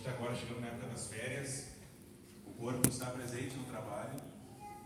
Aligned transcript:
está 0.00 0.12
agora 0.12 0.34
chegando 0.34 0.62
na 0.62 0.68
época 0.68 0.86
das 0.86 1.08
férias, 1.08 1.66
o 2.46 2.52
corpo 2.52 2.88
está 2.88 3.10
presente 3.10 3.54
no 3.56 3.64
trabalho, 3.64 4.16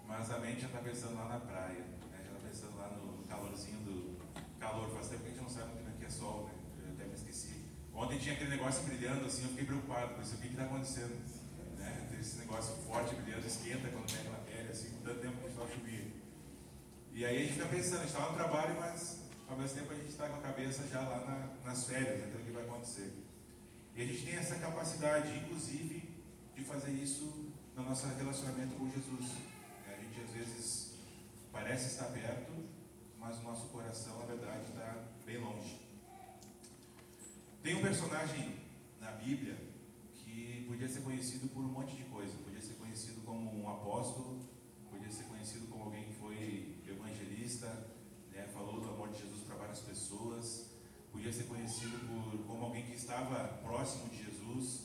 mas 0.08 0.29
a 0.29 0.38
mente 0.38 0.62
já 0.62 0.67
está 0.67 0.80
pensando 0.80 1.14
lá 1.14 1.29
na 1.29 1.38
praia, 1.38 1.85
né? 2.10 2.19
já 2.24 2.33
está 2.33 2.48
pensando 2.48 2.76
lá 2.76 2.88
no 2.88 3.22
calorzinho 3.29 3.79
do 3.82 4.19
calor. 4.58 4.90
Faz 4.90 5.08
tempo 5.08 5.22
que 5.22 5.29
a 5.29 5.30
gente 5.30 5.42
não 5.42 5.48
sabe 5.48 5.71
o 5.71 5.98
que 5.98 6.04
é 6.04 6.11
sol, 6.11 6.46
né? 6.46 6.54
Eu 6.85 6.95
até 6.95 7.04
me 7.04 7.14
esqueci. 7.14 7.64
Ontem 7.95 8.19
tinha 8.19 8.35
aquele 8.35 8.50
negócio 8.50 8.82
brilhando 8.82 9.27
assim, 9.27 9.45
eu 9.45 9.50
fiquei 9.50 9.67
preocupado, 9.67 10.14
pensei, 10.14 10.37
o 10.37 10.40
que 10.40 10.49
está 10.49 10.64
acontecendo? 10.64 11.15
Né? 11.78 12.08
Esse 12.19 12.38
negócio 12.38 12.74
forte 12.83 13.15
brilhando, 13.15 13.46
esquenta 13.46 13.88
quando 13.90 14.10
pega 14.10 14.31
na 14.31 14.38
pele, 14.38 14.69
assim, 14.69 14.90
com 14.90 15.03
tanto 15.03 15.21
tempo 15.21 15.37
que 15.37 15.54
só 15.54 15.67
chovia. 15.69 16.10
E 17.12 17.24
aí 17.24 17.37
a 17.37 17.41
gente 17.41 17.52
fica 17.52 17.66
pensando, 17.66 17.98
a 17.98 18.06
gente 18.06 18.16
está 18.16 18.30
no 18.30 18.34
trabalho, 18.34 18.80
mas 18.80 19.20
ao 19.46 19.56
mesmo 19.56 19.78
tempo 19.78 19.92
a 19.92 19.95
gente 19.95 20.09
está 20.09 20.28
com 20.28 20.38
a 20.38 20.42
cabeça 20.42 20.83
já 20.88 21.01
lá 21.01 21.20
na, 21.24 21.70
nas 21.70 21.87
férias, 21.87 22.20
naquilo 22.20 22.45
que 22.45 22.51
vai 22.51 22.65
acontecer. 22.65 23.23
E 23.97 24.02
a 24.02 24.06
gente 24.06 24.24
tem 24.24 24.34
essa 24.34 24.56
capacidade, 24.56 25.38
inclusive, 25.38 26.02
de 26.56 26.64
fazer 26.64 26.91
isso 26.91 27.52
no 27.77 27.84
nosso 27.84 28.09
relacionamento 28.09 28.74
com 28.74 28.91
Jesus. 28.91 29.30
A 29.87 29.95
gente 30.02 30.20
às 30.20 30.30
vezes 30.30 30.95
parece 31.52 31.87
estar 31.92 32.06
perto, 32.06 32.52
mas 33.20 33.38
o 33.38 33.42
nosso 33.42 33.68
coração, 33.68 34.18
na 34.18 34.27
verdade, 34.27 34.65
está 34.68 35.04
bem 35.24 35.38
longe. 35.38 35.80
Tem 37.62 37.77
um 37.77 37.82
personagem 37.82 38.56
na 39.01 39.12
Bíblia 39.12 39.56
que 40.16 40.65
podia 40.66 40.88
ser 40.88 41.02
conhecido 41.02 41.48
por 41.51 41.62
um 41.62 41.68
monte 41.68 41.95
de 41.95 42.02
coisa. 42.04 42.37
Podia 42.38 42.60
ser 42.60 42.74
conhecido 42.74 43.20
como 43.24 43.62
um 43.62 43.70
apóstolo, 43.70 44.40
podia 44.90 45.10
ser 45.12 45.24
conhecido 45.24 45.68
como 45.68 45.84
alguém 45.84 46.04
que 46.04 46.15
foi 46.15 46.82
evangelista, 46.84 47.68
né, 48.32 48.48
falou 48.52 48.80
do 48.80 48.88
amor 48.90 49.10
de 49.10 49.20
Jesus 49.20 49.45
para 49.45 49.54
várias 49.54 49.79
pessoas, 49.79 50.70
podia 51.24 51.33
ser 51.33 51.45
conhecido 51.45 51.98
por, 52.06 52.38
como 52.45 52.66
alguém 52.66 52.84
que 52.84 52.96
estava 52.96 53.48
próximo 53.65 54.10
de 54.10 54.24
Jesus 54.24 54.80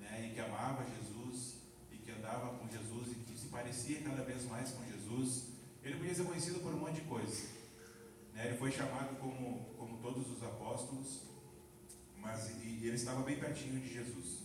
né, 0.00 0.26
e 0.26 0.34
que 0.34 0.40
amava 0.40 0.86
Jesus 0.86 1.56
e 1.92 1.98
que 1.98 2.10
andava 2.12 2.56
com 2.56 2.66
Jesus 2.66 3.08
e 3.12 3.14
que 3.16 3.38
se 3.38 3.48
parecia 3.48 4.00
cada 4.00 4.22
vez 4.22 4.46
mais 4.46 4.70
com 4.70 4.82
Jesus. 4.86 5.48
Ele 5.82 5.98
podia 5.98 6.14
ser 6.14 6.24
conhecido 6.24 6.60
por 6.60 6.72
um 6.72 6.78
monte 6.78 6.94
de 6.94 7.00
coisa. 7.02 7.46
Né, 8.32 8.46
ele 8.46 8.56
foi 8.56 8.72
chamado 8.72 9.18
como, 9.18 9.74
como 9.76 9.98
todos 9.98 10.30
os 10.30 10.42
apóstolos, 10.42 11.24
mas 12.16 12.48
e, 12.48 12.80
e 12.80 12.86
ele 12.86 12.96
estava 12.96 13.20
bem 13.20 13.38
pertinho 13.38 13.78
de 13.78 13.92
Jesus. 13.92 14.44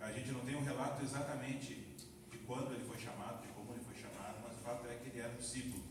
A 0.00 0.12
gente 0.12 0.32
não 0.32 0.40
tem 0.40 0.54
um 0.54 0.64
relato 0.64 1.02
exatamente 1.02 1.96
de 2.30 2.38
quando 2.46 2.74
ele 2.74 2.84
foi 2.84 2.98
chamado, 2.98 3.40
de 3.40 3.48
como 3.54 3.72
ele 3.72 3.82
foi 3.82 3.96
chamado, 3.96 4.36
mas 4.42 4.52
o 4.52 4.62
fato 4.62 4.86
é 4.86 4.96
que 4.96 5.08
ele 5.08 5.20
era 5.20 5.32
um 5.32 5.38
discípulo. 5.38 5.82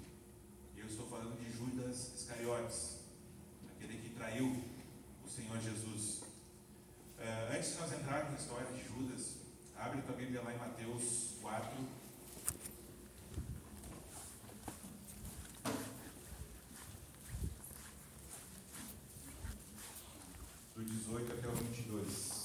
Eu 0.78 0.86
estou 0.86 1.08
falando 1.08 1.36
de 1.40 1.52
Judas 1.52 2.14
Iscariotes, 2.14 3.00
aquele 3.76 3.98
que 3.98 4.10
traiu 4.12 4.72
Senhor 5.36 5.60
Jesus. 5.60 6.22
Uh, 7.18 7.56
antes 7.56 7.72
de 7.74 7.80
nós 7.80 7.92
entrarmos 7.92 8.32
na 8.34 8.38
história 8.38 8.68
de 8.68 8.84
Judas, 8.84 9.38
abre 9.76 10.00
tua 10.04 10.16
Bíblia 10.16 10.44
lá 10.44 10.54
em 10.54 10.58
Mateus 10.58 11.38
4. 11.42 11.72
Do 20.76 20.86
18 20.86 21.34
até 21.34 21.48
o 21.48 21.52
22. 21.52 22.44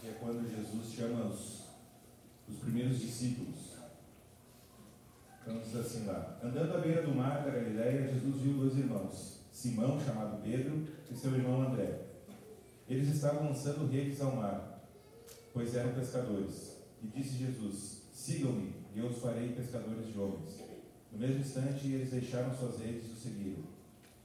Aqui 0.00 0.08
é 0.08 0.12
quando 0.18 0.48
Jesus 0.48 0.94
chama 0.94 1.26
os, 1.26 1.64
os 2.48 2.56
primeiros 2.58 2.89
discípulos. 3.00 3.70
Então 5.42 5.58
diz 5.58 5.74
assim 5.74 6.06
lá: 6.06 6.38
Andando 6.42 6.76
à 6.76 6.78
beira 6.78 7.02
do 7.02 7.14
mar 7.14 7.42
da 7.42 7.50
Galileia, 7.50 8.06
Jesus 8.06 8.40
viu 8.40 8.54
dois 8.54 8.76
irmãos, 8.76 9.40
Simão, 9.50 10.00
chamado 10.00 10.42
Pedro, 10.42 10.86
e 11.10 11.14
seu 11.14 11.34
irmão 11.34 11.62
André. 11.62 12.00
Eles 12.88 13.08
estavam 13.08 13.48
lançando 13.48 13.90
redes 13.90 14.20
ao 14.20 14.36
mar, 14.36 14.84
pois 15.52 15.74
eram 15.74 15.94
pescadores. 15.94 16.76
E 17.02 17.06
disse 17.06 17.38
Jesus: 17.38 18.02
Sigam-me, 18.12 18.74
e 18.94 18.98
eu 18.98 19.06
os 19.06 19.18
farei 19.18 19.52
pescadores 19.52 20.06
de 20.06 20.18
homens. 20.18 20.62
No 21.10 21.18
mesmo 21.18 21.40
instante, 21.40 21.88
eles 21.88 22.10
deixaram 22.10 22.54
suas 22.54 22.80
redes 22.80 23.08
e 23.08 23.12
o 23.12 23.16
seguiram. 23.16 23.62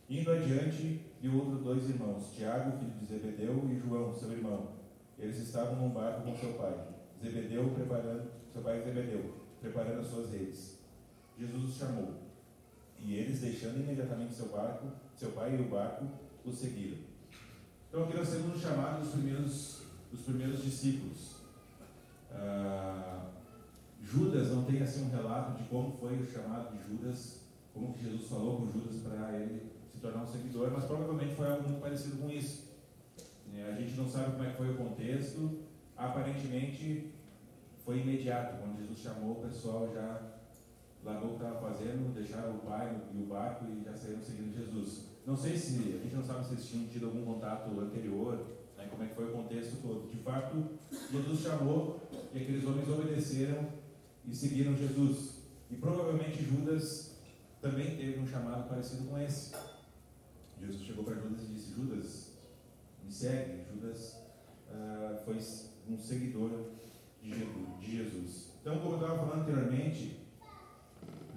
Indo 0.08 0.32
adiante, 0.32 1.02
viu 1.20 1.36
outros 1.36 1.64
dois 1.64 1.90
irmãos, 1.90 2.32
Tiago, 2.36 2.78
filho 2.78 2.92
de 2.92 3.06
Zebedeu, 3.06 3.68
e 3.72 3.80
João, 3.80 4.14
seu 4.14 4.32
irmão. 4.32 4.74
Eles 5.18 5.38
estavam 5.40 5.78
num 5.78 5.90
barco 5.90 6.24
com 6.24 6.38
seu 6.38 6.54
pai, 6.54 6.78
Zebedeu 7.22 7.70
preparando, 7.70 8.30
seu 8.56 8.64
pai 8.64 8.82
Zebedeu, 8.82 9.34
preparando 9.60 10.00
as 10.00 10.08
suas 10.08 10.32
redes. 10.32 10.80
Jesus 11.38 11.66
os 11.66 11.76
chamou, 11.76 12.14
e 12.98 13.16
eles, 13.16 13.42
deixando 13.42 13.84
imediatamente 13.84 14.34
seu 14.34 14.48
barco, 14.48 14.88
seu 15.14 15.32
pai 15.32 15.58
e 15.58 15.62
o 15.62 15.70
barco, 15.70 16.06
o 16.46 16.52
seguiram. 16.54 17.00
Então 17.90 18.06
aqui 18.06 18.16
nós 18.16 18.30
temos 18.30 18.56
o 18.56 18.60
chamado 18.60 19.02
dos 19.02 19.12
primeiros, 19.12 19.82
dos 20.10 20.22
primeiros 20.22 20.64
discípulos. 20.64 21.36
Ah, 22.32 23.26
Judas 24.02 24.52
não 24.52 24.64
tem 24.64 24.82
assim 24.82 25.04
um 25.04 25.10
relato 25.10 25.62
de 25.62 25.68
como 25.68 25.98
foi 25.98 26.18
o 26.18 26.32
chamado 26.32 26.78
de 26.78 26.88
Judas, 26.88 27.42
como 27.74 27.94
que 27.94 28.06
Jesus 28.06 28.30
falou 28.30 28.62
com 28.62 28.72
Judas 28.72 29.02
para 29.02 29.38
ele 29.38 29.70
se 29.94 30.00
tornar 30.00 30.24
um 30.24 30.28
seguidor, 30.28 30.72
mas 30.72 30.86
provavelmente 30.86 31.36
foi 31.36 31.50
algo 31.50 31.68
muito 31.68 31.82
parecido 31.82 32.16
com 32.22 32.30
isso. 32.30 32.74
A 33.54 33.74
gente 33.74 33.96
não 33.96 34.08
sabe 34.08 34.32
como 34.32 34.44
é 34.46 34.52
que 34.52 34.58
foi 34.58 34.70
o 34.70 34.78
contexto. 34.78 35.60
Aparentemente 35.98 37.15
foi 37.86 38.00
imediato. 38.00 38.58
Quando 38.58 38.80
Jesus 38.80 39.00
chamou, 39.00 39.34
o 39.34 39.48
pessoal 39.48 39.88
já 39.94 40.22
largou 41.04 41.30
o 41.30 41.38
que 41.38 41.44
estava 41.44 41.70
fazendo, 41.70 42.14
deixaram 42.14 42.56
o 42.56 42.60
pai 42.60 43.00
e 43.14 43.22
o 43.22 43.28
barco 43.28 43.66
e 43.66 43.84
já 43.84 43.96
saíram 43.96 44.22
seguindo 44.22 44.54
Jesus. 44.54 45.04
Não 45.26 45.38
sei 45.38 45.56
se, 45.56 45.76
a 45.94 46.04
gente 46.04 46.16
não 46.16 46.24
sabe 46.24 46.46
se 46.46 46.54
eles 46.54 46.68
tinham 46.68 46.88
tido 46.88 47.06
algum 47.06 47.24
contato 47.24 47.80
anterior, 47.80 48.44
né, 48.76 48.88
como 48.90 49.04
é 49.04 49.08
que 49.08 49.16
foi 49.16 49.26
o 49.26 49.34
contexto 49.34 49.82
todo. 49.84 50.10
De 50.10 50.18
fato, 50.18 50.66
Jesus 51.12 51.42
chamou 51.42 52.02
e 52.34 52.42
aqueles 52.42 52.66
homens 52.66 52.90
obedeceram 52.90 53.68
e 54.26 54.34
seguiram 54.34 54.76
Jesus. 54.76 55.36
E 55.70 55.76
provavelmente 55.76 56.44
Judas 56.44 57.16
também 57.62 57.96
teve 57.96 58.20
um 58.20 58.28
chamado 58.28 58.68
parecido 58.68 59.08
com 59.08 59.18
esse. 59.20 59.54
Jesus 60.60 60.82
chegou 60.82 61.04
para 61.04 61.16
Judas 61.16 61.44
e 61.44 61.54
disse: 61.54 61.74
Judas, 61.74 62.32
me 63.04 63.12
segue. 63.12 63.64
Judas 63.72 64.16
uh, 64.70 65.24
foi 65.24 65.38
um 65.88 65.98
seguidor 65.98 66.72
de 67.80 67.98
Jesus. 67.98 68.52
Então, 68.62 68.80
como 68.80 68.96
eu 68.96 69.02
estava 69.02 69.20
falando 69.20 69.42
anteriormente, 69.42 70.20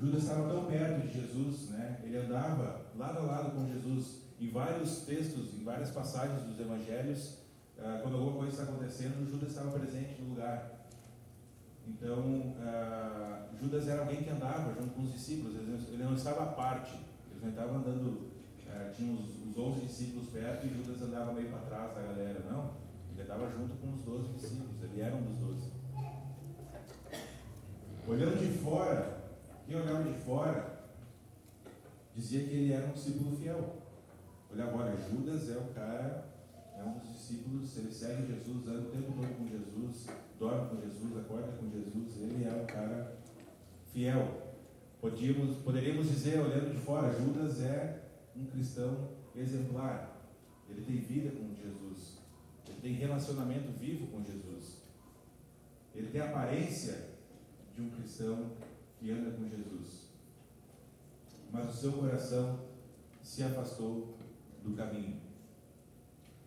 Judas 0.00 0.22
estava 0.22 0.48
tão 0.48 0.64
perto 0.66 1.06
de 1.06 1.12
Jesus, 1.12 1.70
né? 1.70 2.00
ele 2.04 2.16
andava 2.16 2.86
lado 2.96 3.18
a 3.18 3.22
lado 3.22 3.50
com 3.52 3.66
Jesus. 3.66 4.22
Em 4.40 4.50
vários 4.50 5.00
textos, 5.00 5.54
em 5.54 5.64
várias 5.64 5.90
passagens 5.90 6.42
dos 6.42 6.60
evangelhos, 6.60 7.38
uh, 7.76 8.00
quando 8.02 8.16
alguma 8.16 8.36
coisa 8.36 8.50
está 8.50 8.62
acontecendo, 8.62 9.28
Judas 9.28 9.48
estava 9.48 9.76
presente 9.76 10.22
no 10.22 10.30
lugar. 10.30 10.86
Então, 11.86 12.54
uh, 12.56 13.56
Judas 13.60 13.88
era 13.88 14.02
alguém 14.02 14.22
que 14.22 14.30
andava 14.30 14.72
junto 14.74 14.94
com 14.94 15.02
os 15.02 15.12
discípulos, 15.12 15.56
ele 15.56 16.04
não 16.04 16.14
estava 16.14 16.44
à 16.44 16.46
parte, 16.46 16.96
eles 17.30 17.42
não 17.42 17.50
estavam 17.50 17.78
andando 17.78 18.28
Uh, 18.68 18.92
tinha 18.94 19.12
os, 19.12 19.48
os 19.48 19.58
11 19.58 19.80
discípulos 19.80 20.28
perto 20.28 20.66
e 20.66 20.68
Judas 20.68 21.00
andava 21.00 21.32
meio 21.32 21.48
para 21.48 21.60
trás 21.60 21.94
da 21.94 22.02
galera. 22.02 22.44
Não, 22.50 22.72
ele 23.12 23.22
estava 23.22 23.50
junto 23.50 23.74
com 23.76 23.94
os 23.94 24.02
12 24.02 24.28
discípulos, 24.34 24.82
ele 24.82 25.00
era 25.00 25.16
um 25.16 25.22
dos 25.22 25.36
12. 25.36 25.77
Olhando 28.08 28.38
de 28.38 28.58
fora, 28.58 29.20
quem 29.66 29.76
olhava 29.76 30.02
de 30.02 30.18
fora 30.20 30.80
dizia 32.16 32.42
que 32.44 32.54
ele 32.54 32.72
era 32.72 32.86
um 32.86 32.92
discípulo 32.92 33.36
fiel. 33.36 33.82
Olha 34.50 34.64
agora, 34.64 34.96
Judas 34.96 35.50
é 35.50 35.58
o 35.58 35.74
cara, 35.74 36.26
é 36.74 36.82
um 36.82 36.94
dos 36.94 37.12
discípulos, 37.12 37.76
ele 37.76 37.92
segue 37.92 38.32
Jesus, 38.32 38.66
anda 38.66 38.88
o 38.88 38.90
tempo 38.90 39.12
todo 39.12 39.36
com 39.36 39.46
Jesus, 39.46 40.06
dorme 40.38 40.70
com 40.70 40.80
Jesus, 40.80 41.18
acorda 41.18 41.52
com 41.52 41.68
Jesus, 41.68 42.16
ele 42.22 42.44
é 42.48 42.62
um 42.62 42.64
cara 42.64 43.14
fiel. 43.92 44.54
Podíamos, 45.02 45.58
poderíamos 45.58 46.08
dizer, 46.08 46.40
olhando 46.40 46.72
de 46.72 46.78
fora, 46.78 47.12
Judas 47.12 47.60
é 47.60 48.04
um 48.34 48.46
cristão 48.46 49.10
exemplar. 49.36 50.16
Ele 50.66 50.80
tem 50.80 50.96
vida 50.96 51.30
com 51.32 51.54
Jesus. 51.54 52.16
Ele 52.68 52.80
tem 52.80 52.92
relacionamento 52.94 53.70
vivo 53.72 54.06
com 54.06 54.24
Jesus. 54.24 54.78
Ele 55.94 56.08
tem 56.08 56.22
aparência 56.22 57.17
de 57.78 57.84
um 57.84 57.90
cristão 57.90 58.50
que 58.98 59.12
anda 59.12 59.30
com 59.30 59.48
Jesus. 59.48 60.08
Mas 61.52 61.70
o 61.70 61.72
seu 61.72 61.92
coração 61.92 62.58
se 63.22 63.44
afastou 63.44 64.18
do 64.64 64.74
caminho. 64.74 65.20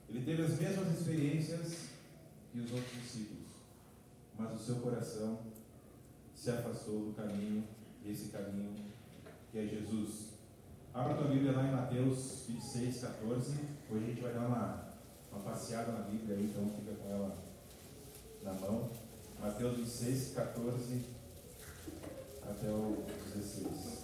Ele 0.09 0.25
teve 0.25 0.43
as 0.43 0.59
mesmas 0.59 0.99
experiências 0.99 1.87
que 2.51 2.59
os 2.59 2.69
outros 2.73 2.91
discípulos, 3.01 3.47
mas 4.37 4.53
o 4.59 4.61
seu 4.61 4.75
coração 4.81 5.39
se 6.35 6.51
afastou 6.51 7.05
do 7.05 7.13
caminho, 7.13 7.63
esse 8.05 8.27
caminho 8.27 8.75
que 9.49 9.59
é 9.59 9.65
Jesus. 9.65 10.31
Abra 10.93 11.15
tua 11.15 11.29
Bíblia 11.29 11.53
lá 11.53 11.65
em 11.65 11.71
Mateus 11.71 12.45
26, 12.49 12.99
14. 12.99 13.53
Hoje 13.89 14.03
a 14.03 14.07
gente 14.07 14.21
vai 14.21 14.33
dar 14.33 14.47
uma, 14.47 14.93
uma 15.31 15.41
passeada 15.41 15.93
na 15.93 16.01
Bíblia 16.01 16.35
aí, 16.35 16.43
então 16.43 16.69
fica 16.77 16.93
com 16.95 17.09
ela 17.09 17.37
na 18.43 18.53
mão. 18.53 18.91
Mateus 19.39 19.77
26, 19.77 20.33
14 20.33 21.20
até 22.51 22.69
o 22.69 23.03
16. 23.33 24.01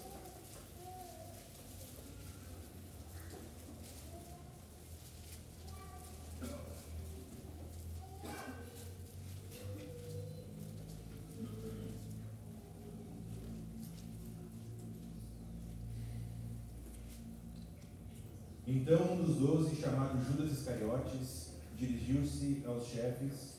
Então 18.70 19.14
um 19.14 19.24
dos 19.24 19.38
doze, 19.38 19.76
chamado 19.76 20.24
Judas 20.24 20.52
Iscariotes, 20.52 21.52
dirigiu-se 21.78 22.64
aos 22.66 22.86
chefes 22.88 23.58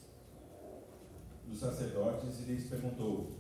dos 1.46 1.61
sacerdotes 1.61 2.41
e 2.41 2.43
lhes 2.44 2.69
perguntou: 2.69 3.38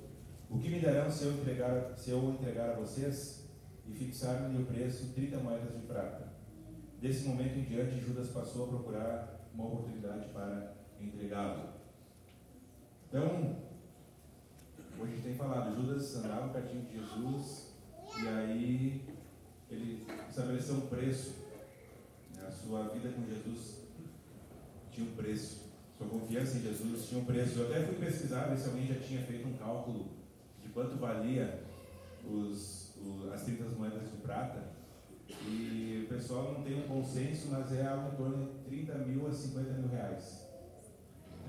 O 0.50 0.58
que 0.58 0.68
me 0.68 0.80
darão 0.80 1.10
se 1.10 1.24
eu 1.24 1.32
entregar, 1.32 1.96
se 1.96 2.10
eu 2.10 2.30
entregar 2.30 2.70
a 2.70 2.74
vocês 2.74 3.48
e 3.86 3.92
fixar-lhe 3.92 4.62
o 4.62 4.66
preço 4.66 5.12
30 5.14 5.38
moedas 5.38 5.74
de 5.74 5.86
prata? 5.86 6.32
Desse 7.00 7.28
momento 7.28 7.58
em 7.58 7.64
diante, 7.64 8.00
Judas 8.00 8.28
passou 8.28 8.64
a 8.64 8.68
procurar 8.68 9.48
uma 9.54 9.66
oportunidade 9.66 10.28
para 10.32 10.74
entregá-lo. 11.00 11.68
Então, 13.08 13.56
hoje 14.98 15.12
a 15.12 15.14
gente 15.14 15.22
tem 15.22 15.34
falado, 15.34 15.76
Judas 15.76 16.16
andava 16.16 16.48
pertinho 16.48 16.82
de 16.82 16.98
Jesus 16.98 17.74
e 18.22 18.28
aí 18.28 19.04
ele 19.70 20.06
estabeleceu 20.28 20.76
um 20.76 20.86
preço 20.88 21.48
a 22.46 22.50
sua 22.50 22.88
vida 22.88 23.10
com 23.10 23.26
Jesus 23.26 23.82
tinha 24.90 25.06
um 25.06 25.14
preço. 25.14 25.68
Sua 25.96 26.06
confiança 26.08 26.56
em 26.56 26.62
Jesus 26.62 27.08
tinha 27.08 27.20
um 27.20 27.24
preço. 27.24 27.58
Eu 27.58 27.66
até 27.66 27.84
fui 27.84 27.96
pesquisar 27.96 28.46
ver 28.46 28.58
se 28.58 28.68
alguém 28.68 28.86
já 28.86 28.94
tinha 29.00 29.22
feito 29.22 29.46
um 29.46 29.52
cálculo 29.54 30.08
quanto 30.78 30.96
valia 30.96 31.60
os, 32.24 32.96
as 33.32 33.42
30 33.42 33.64
moedas 33.76 34.12
de 34.12 34.16
prata. 34.18 34.62
E 35.44 36.04
o 36.04 36.08
pessoal 36.08 36.52
não 36.52 36.62
tem 36.62 36.78
um 36.78 36.86
consenso, 36.86 37.48
mas 37.50 37.72
é 37.72 37.84
algo 37.84 38.12
em 38.12 38.16
torno 38.16 38.46
de 38.46 38.58
30 38.84 38.98
mil 38.98 39.26
a 39.26 39.32
50 39.32 39.72
mil 39.72 39.88
reais. 39.88 40.48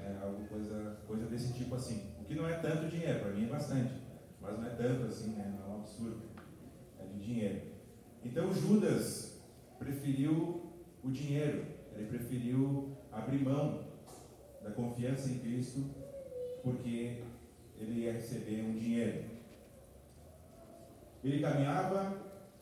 É 0.03 0.17
algo 0.23 0.47
coisa, 0.47 0.97
coisa 1.05 1.27
desse 1.27 1.53
tipo 1.53 1.75
assim. 1.75 2.09
O 2.19 2.25
que 2.25 2.33
não 2.33 2.49
é 2.49 2.55
tanto 2.55 2.87
dinheiro, 2.87 3.19
para 3.19 3.31
mim 3.31 3.45
é 3.45 3.49
bastante, 3.49 3.93
mas 4.41 4.57
não 4.57 4.65
é 4.65 4.69
tanto 4.71 5.05
assim, 5.05 5.29
né? 5.33 5.55
não 5.59 5.65
é 5.65 5.75
um 5.75 5.79
absurdo. 5.81 6.23
É 6.99 7.05
de 7.05 7.19
dinheiro. 7.23 7.61
Então 8.25 8.51
Judas 8.51 9.39
preferiu 9.77 10.73
o 11.03 11.11
dinheiro. 11.11 11.67
Ele 11.95 12.07
preferiu 12.07 12.97
abrir 13.11 13.43
mão 13.43 13.83
da 14.63 14.71
confiança 14.71 15.29
em 15.29 15.37
Cristo 15.37 15.85
porque 16.63 17.21
ele 17.79 18.01
ia 18.01 18.13
receber 18.13 18.61
um 18.61 18.77
dinheiro. 18.77 19.25
Ele 21.23 21.41
caminhava, 21.41 22.17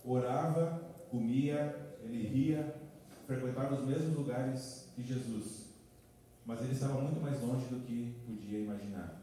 orava, 0.05 0.81
comia, 1.09 1.97
ele 2.03 2.27
ria, 2.27 2.75
frequentava 3.25 3.75
os 3.75 3.85
mesmos 3.85 4.15
lugares 4.15 4.91
que 4.95 5.03
Jesus, 5.03 5.73
mas 6.45 6.61
ele 6.61 6.73
estava 6.73 7.01
muito 7.01 7.19
mais 7.21 7.41
longe 7.41 7.65
do 7.65 7.79
que 7.85 8.15
podia 8.25 8.59
imaginar. 8.59 9.21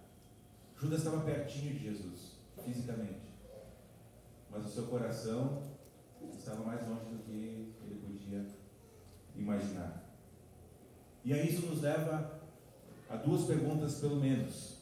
Judas 0.77 0.99
estava 0.99 1.25
pertinho 1.25 1.73
de 1.73 1.85
Jesus, 1.85 2.33
fisicamente, 2.65 3.33
mas 4.51 4.67
o 4.67 4.69
seu 4.69 4.85
coração 4.85 5.63
estava 6.37 6.63
mais 6.65 6.87
longe 6.87 7.07
do 7.07 7.23
que 7.25 7.75
ele 7.83 8.01
podia 8.05 8.47
imaginar. 9.35 10.05
E 11.25 11.33
aí 11.33 11.49
isso 11.49 11.67
nos 11.67 11.81
leva 11.81 12.41
a 13.09 13.17
duas 13.17 13.47
perguntas, 13.47 14.01
pelo 14.01 14.17
menos. 14.17 14.74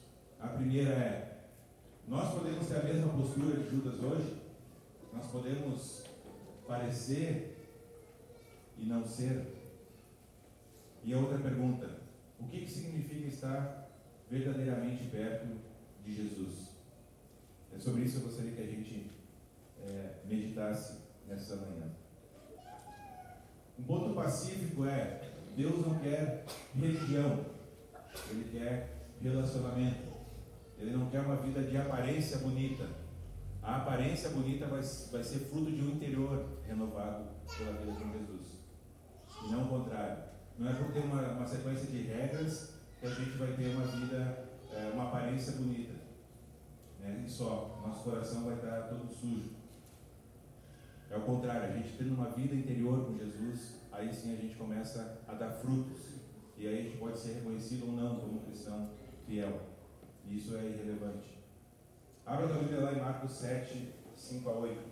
A 0.43 0.49
primeira 0.49 0.91
é: 0.91 1.45
nós 2.09 2.35
podemos 2.35 2.67
ter 2.67 2.77
a 2.77 2.83
mesma 2.83 3.13
postura 3.13 3.63
de 3.63 3.71
Judas 3.71 4.03
hoje? 4.03 4.43
Nós 5.13 5.27
podemos 5.27 6.05
parecer 6.67 7.69
e 8.77 8.85
não 8.85 9.07
ser? 9.07 9.47
E 11.05 11.15
a 11.15 11.19
outra 11.19 11.39
pergunta: 11.39 11.89
o 12.41 12.49
que, 12.49 12.63
que 12.63 12.71
significa 12.71 13.29
estar 13.29 13.89
verdadeiramente 14.29 15.05
perto 15.05 15.47
de 16.05 16.13
Jesus? 16.13 16.73
É 17.73 17.79
sobre 17.79 18.03
isso 18.03 18.19
que 18.19 18.25
eu 18.25 18.29
gostaria 18.29 18.53
que 18.53 18.63
a 18.63 18.67
gente 18.67 19.11
é, 19.87 20.15
meditasse 20.25 20.99
nessa 21.29 21.55
manhã. 21.55 21.89
Um 23.79 23.85
ponto 23.85 24.13
pacífico 24.13 24.87
é: 24.87 25.21
Deus 25.57 25.87
não 25.87 26.01
quer 26.01 26.45
religião, 26.75 27.47
Ele 28.29 28.51
quer 28.51 29.07
relacionamento. 29.23 30.12
Ele 30.83 30.97
não 30.97 31.09
quer 31.09 31.21
uma 31.21 31.37
vida 31.37 31.63
de 31.63 31.77
aparência 31.77 32.39
bonita. 32.39 32.89
A 33.63 33.77
aparência 33.77 34.31
bonita 34.31 34.67
vai, 34.67 34.83
vai 34.83 35.23
ser 35.23 35.39
fruto 35.39 35.71
de 35.71 35.81
um 35.81 35.91
interior 35.91 36.45
renovado 36.67 37.29
pela 37.57 37.73
vida 37.75 37.93
com 37.93 38.13
Jesus. 38.13 38.59
E 39.45 39.53
não 39.53 39.63
o 39.63 39.69
contrário. 39.69 40.25
Não 40.59 40.69
é 40.69 40.75
por 40.75 40.93
ter 40.93 41.01
uma, 41.01 41.23
uma 41.23 41.47
sequência 41.47 41.87
de 41.87 42.03
regras 42.03 42.75
que 42.99 43.07
a 43.07 43.11
gente 43.11 43.31
vai 43.39 43.53
ter 43.53 43.77
uma 43.77 43.87
vida, 43.87 44.49
é, 44.73 44.91
uma 44.93 45.05
aparência 45.05 45.53
bonita. 45.53 45.95
Né? 46.99 47.23
E 47.25 47.31
só, 47.31 47.81
nosso 47.87 48.03
coração 48.03 48.45
vai 48.45 48.57
estar 48.57 48.89
todo 48.89 49.09
sujo. 49.09 49.51
É 51.09 51.17
o 51.17 51.21
contrário, 51.21 51.75
a 51.75 51.77
gente 51.77 51.97
tendo 51.97 52.15
uma 52.15 52.31
vida 52.31 52.57
interior 52.57 53.07
com 53.07 53.17
Jesus, 53.17 53.77
aí 53.93 54.13
sim 54.13 54.33
a 54.33 54.37
gente 54.37 54.57
começa 54.57 55.21
a 55.29 55.35
dar 55.35 55.51
frutos. 55.51 56.23
E 56.57 56.67
aí 56.67 56.79
a 56.79 56.83
gente 56.83 56.97
pode 56.97 57.19
ser 57.19 57.35
reconhecido 57.35 57.87
ou 57.87 57.93
não 57.93 58.17
como 58.17 58.41
cristão 58.41 58.91
fiel. 59.27 59.72
Isso 60.29 60.57
é 60.57 60.65
irrelevante. 60.65 61.39
Abra 62.25 62.47
a 62.47 62.59
Bíblia 62.59 62.81
lá 62.81 62.93
em 62.93 63.01
Marcos 63.01 63.33
7, 63.33 63.93
5 64.17 64.49
a 64.49 64.53
8. 64.55 64.92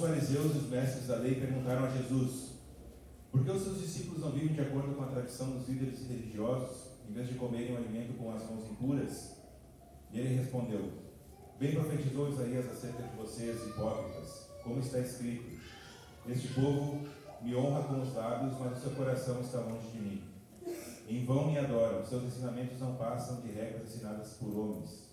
Fariseus 0.00 0.54
e 0.54 0.58
os 0.58 0.68
mestres 0.70 1.06
da 1.06 1.16
lei 1.16 1.34
perguntaram 1.34 1.84
a 1.84 1.90
Jesus: 1.90 2.52
Por 3.30 3.44
que 3.44 3.50
os 3.50 3.62
seus 3.62 3.80
discípulos 3.80 4.20
não 4.20 4.32
vivem 4.32 4.54
de 4.54 4.60
acordo 4.62 4.94
com 4.94 5.02
a 5.02 5.08
tradição 5.08 5.50
dos 5.50 5.68
líderes 5.68 6.08
religiosos, 6.08 6.92
em 7.08 7.12
vez 7.12 7.28
de 7.28 7.34
comerem 7.34 7.74
o 7.74 7.76
alimento 7.76 8.16
com 8.16 8.32
as 8.32 8.42
mãos 8.48 8.70
impuras? 8.70 9.36
E 10.12 10.18
ele 10.18 10.36
respondeu: 10.36 10.92
Bem 11.58 11.74
profetizou 11.74 12.30
Isaías 12.30 12.70
acerca 12.70 13.02
de 13.02 13.16
vocês, 13.16 13.66
hipócritas, 13.66 14.48
como 14.64 14.80
está 14.80 14.98
escrito: 15.00 15.60
Este 16.26 16.48
povo 16.54 17.06
me 17.42 17.54
honra 17.54 17.82
com 17.84 18.00
os 18.00 18.14
lábios, 18.14 18.58
mas 18.58 18.78
o 18.78 18.80
seu 18.80 18.90
coração 18.92 19.40
está 19.42 19.60
longe 19.60 19.88
de 19.88 19.98
mim. 19.98 20.24
Em 21.06 21.24
vão 21.26 21.50
me 21.50 21.58
adoram, 21.58 22.04
seus 22.06 22.24
ensinamentos 22.24 22.80
não 22.80 22.94
passam 22.94 23.40
de 23.40 23.50
regras 23.50 23.82
ensinadas 23.82 24.34
por 24.34 24.56
homens. 24.56 25.09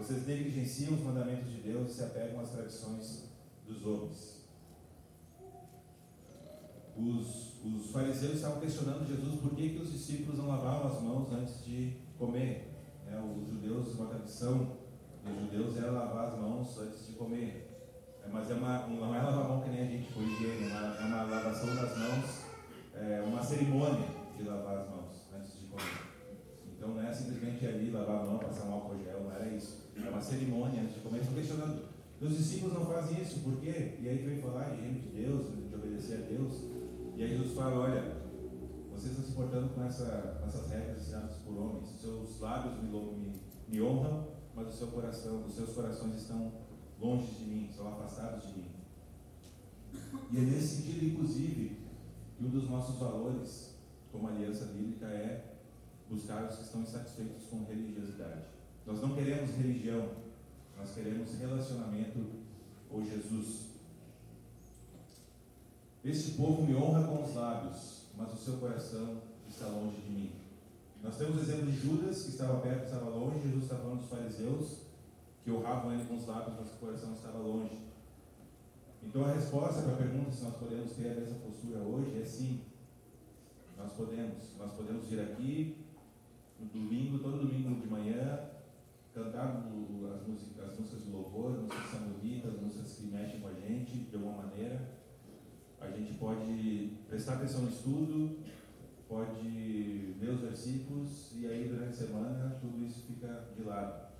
Vocês 0.00 0.26
negligenciam 0.26 0.94
os 0.94 1.02
mandamentos 1.02 1.52
de 1.52 1.60
Deus 1.60 1.90
e 1.90 1.94
se 1.94 2.02
apegam 2.02 2.40
às 2.40 2.48
tradições 2.48 3.28
dos 3.66 3.84
homens. 3.84 4.40
Os, 6.96 7.62
os 7.62 7.90
fariseus 7.90 8.36
estavam 8.36 8.60
questionando 8.60 9.06
Jesus 9.06 9.40
por 9.42 9.54
que, 9.54 9.68
que 9.68 9.82
os 9.82 9.92
discípulos 9.92 10.38
não 10.38 10.48
lavavam 10.48 10.90
as 10.90 11.02
mãos 11.02 11.30
antes 11.32 11.62
de 11.66 11.98
comer. 12.18 12.72
É, 13.06 13.20
os 13.20 13.46
judeus, 13.46 13.94
uma 13.94 14.06
tradição 14.06 14.78
dos 15.22 15.38
judeus 15.42 15.76
era 15.76 15.90
lavar 15.90 16.28
as 16.28 16.38
mãos 16.38 16.78
antes 16.78 17.06
de 17.06 17.12
comer. 17.12 17.92
É, 18.24 18.28
mas 18.28 18.50
é 18.50 18.54
uma, 18.54 18.86
não 18.86 19.14
é 19.14 19.22
lavar 19.22 19.44
a 19.44 19.48
mão 19.48 19.60
que 19.60 19.68
nem 19.68 19.82
a 19.82 19.86
gente 19.86 20.10
foi 20.14 20.24
higiene, 20.24 20.64
é 20.64 20.78
uma, 20.78 20.96
é 20.96 21.04
uma 21.04 21.22
lavação 21.24 21.76
das 21.76 21.98
mãos, 21.98 22.44
é 22.94 23.20
uma 23.20 23.42
cerimônia 23.42 24.08
de 24.34 24.44
lavar 24.44 24.78
as 24.78 24.88
mãos 24.88 25.26
antes 25.36 25.60
de 25.60 25.66
comer. 25.66 26.08
Então 26.74 26.88
não 26.88 27.06
é 27.06 27.12
simplesmente 27.12 27.66
ali 27.66 27.90
lavar 27.90 28.22
a 28.22 28.24
mão, 28.24 28.38
passar 28.38 28.64
um 28.64 28.72
álcool 28.72 28.96
gel, 29.04 29.24
não 29.24 29.32
era 29.32 29.46
isso. 29.48 29.79
É 30.06 30.10
uma 30.10 30.20
cerimônia 30.20 30.82
antes 30.82 30.94
de 30.94 31.00
comer. 31.00 31.20
Questionando 31.20 31.90
meus 32.20 32.36
discípulos 32.36 32.74
não 32.74 32.84
fazem 32.84 33.22
isso, 33.22 33.40
por 33.40 33.56
quê? 33.60 33.96
E 33.98 34.06
aí 34.06 34.18
vem 34.18 34.42
falar 34.42 34.68
de 34.70 34.82
reino 34.82 35.00
de 35.00 35.08
Deus, 35.08 35.46
de 35.56 35.74
obedecer 35.74 36.18
a 36.18 36.26
Deus. 36.26 36.52
E 37.16 37.22
aí 37.22 37.30
Jesus 37.30 37.54
fala, 37.54 37.80
olha, 37.80 38.16
vocês 38.92 39.12
estão 39.12 39.24
se 39.24 39.32
portando 39.32 39.70
com, 39.70 39.82
essa, 39.82 40.38
essas 40.46 40.70
regras 40.70 41.00
ensinadas 41.00 41.36
por 41.38 41.56
homens. 41.56 41.88
Seus 41.98 42.38
lábios 42.38 42.76
me, 42.82 42.90
me, 42.90 43.40
me 43.68 43.82
honram, 43.82 44.28
mas 44.54 44.68
o 44.68 44.72
seu 44.72 44.88
coração, 44.88 45.46
os 45.46 45.54
seus 45.54 45.70
corações 45.70 46.16
estão 46.16 46.52
longe 47.00 47.26
de 47.36 47.44
mim, 47.44 47.68
estão 47.70 47.88
afastados 47.88 48.48
de 48.48 48.58
mim. 48.58 48.70
E 50.30 50.36
é 50.36 50.40
nesse 50.42 50.82
sentido, 50.82 51.06
inclusive, 51.06 51.80
que 52.36 52.44
um 52.44 52.50
dos 52.50 52.68
nossos 52.68 52.96
valores 52.96 53.74
como 54.12 54.28
aliança 54.28 54.66
bíblica 54.66 55.06
é 55.06 55.54
buscar 56.08 56.44
os 56.44 56.56
que 56.56 56.64
estão 56.64 56.82
insatisfeitos 56.82 57.44
com 57.44 57.64
religiosidade. 57.64 58.59
Nós 58.86 59.00
não 59.00 59.14
queremos 59.14 59.50
religião, 59.56 60.08
Nós 60.76 60.94
queremos 60.94 61.34
relacionamento 61.38 62.18
com 62.88 63.04
Jesus. 63.04 63.70
Este 66.02 66.32
povo 66.32 66.62
me 66.62 66.74
honra 66.74 67.06
com 67.06 67.22
os 67.22 67.34
lábios, 67.34 68.06
mas 68.16 68.32
o 68.32 68.36
seu 68.36 68.56
coração 68.56 69.20
está 69.46 69.66
longe 69.66 70.00
de 70.00 70.10
mim. 70.10 70.32
Nós 71.02 71.16
temos 71.16 71.36
o 71.36 71.40
exemplo 71.40 71.70
de 71.70 71.78
Judas, 71.78 72.22
que 72.22 72.30
estava 72.30 72.60
perto, 72.60 72.84
estava 72.84 73.10
longe. 73.10 73.40
Jesus 73.42 73.64
estava 73.64 73.82
falando 73.82 74.00
dos 74.00 74.08
fariseus, 74.08 74.78
que 75.44 75.50
honravam 75.50 75.92
ele 75.92 76.04
com 76.04 76.16
os 76.16 76.26
lábios, 76.26 76.56
mas 76.58 76.68
o 76.68 76.76
coração 76.78 77.12
estava 77.12 77.38
longe. 77.38 77.78
Então 79.02 79.24
a 79.24 79.32
resposta 79.32 79.82
para 79.82 79.92
a 79.92 79.96
pergunta 79.96 80.30
se 80.30 80.44
nós 80.44 80.56
podemos 80.56 80.92
ter 80.92 81.10
a 81.10 81.14
mesma 81.14 81.38
postura 81.38 81.78
hoje 81.78 82.20
é 82.20 82.24
sim. 82.24 82.60
Nós 83.76 83.92
podemos. 83.92 84.36
Nós 84.58 84.72
podemos 84.72 85.06
vir 85.06 85.20
aqui 85.20 85.76
no 86.58 86.66
domingo, 86.66 87.18
todo 87.18 87.38
domingo 87.38 87.80
de 87.80 87.88
manhã, 87.88 88.40
cantar 89.14 89.56
as 90.14 90.26
músicas, 90.26 90.70
as 90.70 90.78
músicas 90.78 91.04
de 91.04 91.10
louvor, 91.10 91.52
as 91.52 91.62
músicas 91.62 92.00
as 92.46 92.60
músicas 92.60 92.92
que 92.96 93.06
mexem 93.06 93.40
com 93.40 93.48
a 93.48 93.54
gente 93.54 93.92
de 93.98 94.16
alguma 94.16 94.42
maneira. 94.42 95.00
A 95.80 95.90
gente 95.90 96.14
pode 96.14 96.98
prestar 97.08 97.34
atenção 97.34 97.62
no 97.62 97.70
estudo, 97.70 98.38
pode 99.08 100.14
ler 100.20 100.30
os 100.30 100.40
versículos 100.40 101.32
e 101.34 101.46
aí 101.46 101.68
durante 101.68 101.90
a 101.90 102.06
semana 102.06 102.58
tudo 102.60 102.84
isso 102.84 103.06
fica 103.06 103.48
de 103.56 103.62
lado. 103.62 104.10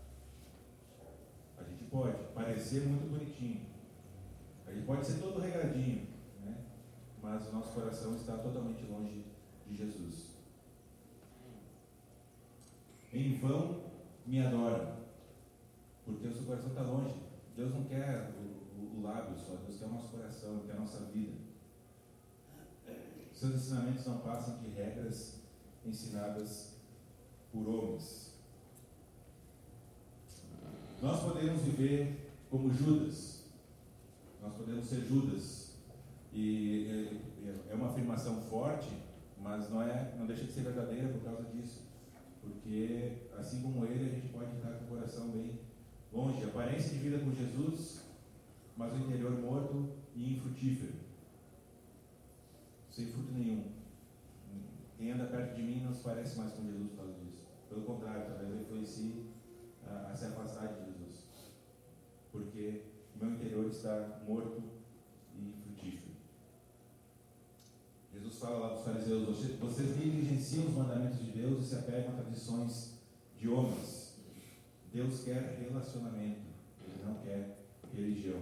A 1.59 1.65
gente 1.65 1.85
pode 1.85 2.17
parecer 2.35 2.87
muito 2.87 3.11
bonitinho, 3.11 3.67
a 4.67 4.73
gente 4.73 4.87
pode 4.87 5.07
ser 5.07 5.21
todo 5.21 5.41
regradinho, 5.41 6.07
né? 6.45 6.57
mas 7.23 7.49
o 7.49 7.53
nosso 7.53 7.75
coração 7.75 8.17
está 8.17 8.39
totalmente 8.39 8.85
longe 8.87 9.25
de 9.69 9.77
Jesus. 9.77 10.31
Em 13.13 13.35
vão 13.39 13.90
me 14.31 14.47
adora, 14.47 14.97
porque 16.05 16.29
o 16.29 16.33
seu 16.33 16.45
coração 16.45 16.69
está 16.69 16.83
longe. 16.83 17.17
Deus 17.57 17.75
não 17.75 17.83
quer 17.85 18.33
o, 18.39 18.81
o, 18.81 18.99
o 18.99 19.03
lábio 19.03 19.37
só, 19.37 19.57
Deus 19.57 19.77
quer 19.77 19.87
o 19.87 19.93
nosso 19.93 20.09
coração, 20.09 20.61
quer 20.61 20.73
a 20.75 20.81
nossa 20.81 21.05
vida. 21.07 21.37
Seus 23.33 23.55
ensinamentos 23.57 24.07
não 24.07 24.19
passam 24.19 24.59
de 24.59 24.69
regras 24.69 25.41
ensinadas 25.85 26.77
por 27.51 27.67
homens. 27.69 28.35
Nós 31.03 31.23
podemos 31.23 31.63
viver 31.63 32.31
como 32.51 32.73
Judas. 32.73 33.45
Nós 34.41 34.55
podemos 34.55 34.85
ser 34.87 35.01
Judas. 35.07 35.73
E 36.33 37.19
é 37.69 37.75
uma 37.75 37.89
afirmação 37.89 38.43
forte, 38.43 38.91
mas 39.43 39.69
não 39.71 39.83
é, 39.83 40.15
não 40.17 40.27
deixa 40.27 40.45
de 40.45 40.53
ser 40.53 40.63
verdadeira 40.63 41.09
por 41.09 41.23
causa 41.23 41.43
disso. 41.51 41.90
Porque 42.41 43.29
assim 43.39 43.63
como 43.63 43.85
ele, 43.85 44.11
a 44.11 44.15
gente 44.15 44.29
pode 44.29 44.57
estar 44.57 44.71
com 44.71 44.85
o 44.85 44.89
coração 44.89 45.29
bem 45.31 45.59
longe. 46.13 46.45
Aparência 46.45 46.97
de 46.97 46.99
vida 46.99 47.19
com 47.19 47.33
Jesus, 47.33 48.03
mas 48.77 48.93
o 48.93 48.97
interior 48.97 49.33
morto 49.33 49.91
e 50.15 50.35
infrutífero 50.35 51.11
sem 53.01 53.07
fruto 53.07 53.33
nenhum. 53.33 53.65
Quem 54.99 55.13
anda 55.13 55.25
perto 55.25 55.55
de 55.55 55.63
mim 55.63 55.81
não 55.83 55.95
se 55.95 56.03
parece 56.03 56.39
mais 56.39 56.53
com 56.53 56.65
Jesus 56.65 56.91
por 56.91 56.97
causa 56.99 57.15
disso. 57.15 57.47
Pelo 57.69 57.83
contrário, 57.83 58.27
talvez 58.27 58.51
eu 58.51 58.61
influencie 58.61 59.31
a, 59.87 60.11
a 60.13 60.17
se 60.17 60.27
afastar 60.27 60.69
de 60.69 60.85
Jesus. 60.85 61.25
Porque 62.31 62.83
o 63.15 63.25
meu 63.25 63.35
interior 63.35 63.67
está 63.67 64.21
morto 64.27 64.63
e 65.35 65.55
frutífero. 65.63 66.13
Jesus 68.13 68.30
fala 68.41 68.59
lá 68.59 68.69
para 68.69 68.79
os 68.79 68.85
fariseus: 68.85 69.27
vocês 69.59 69.97
negligenciam 69.97 70.67
os 70.67 70.75
mandamentos 70.75 71.19
de 71.19 71.31
Deus 71.31 71.65
e 71.65 71.69
se 71.69 71.75
apegam 71.77 72.15
a 72.15 72.23
tradições 72.23 72.95
de 73.39 73.49
homens. 73.49 74.15
Deus 74.93 75.23
quer 75.23 75.59
relacionamento, 75.61 76.41
Ele 76.85 77.05
não 77.05 77.15
quer 77.23 77.65
religião. 77.95 78.41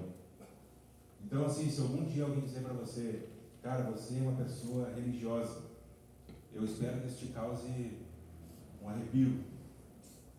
Então, 1.23 1.45
assim, 1.45 1.71
se 1.71 1.81
algum 1.81 2.05
dia 2.05 2.25
alguém 2.25 2.45
dizer 2.45 2.63
para 2.63 2.73
você, 2.73 3.29
Cara, 3.63 3.91
você 3.91 4.19
é 4.19 4.23
uma 4.23 4.37
pessoa 4.37 4.95
religiosa. 4.95 5.63
Eu 6.55 6.65
espero 6.65 7.01
que 7.01 7.09
isso 7.09 7.27
te 7.27 7.33
cause 7.33 7.99
um 8.81 8.89
arrepio, 8.89 9.45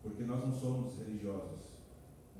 porque 0.02 0.24
nós 0.24 0.40
não 0.40 0.52
somos 0.52 0.96
religiosos, 0.98 1.60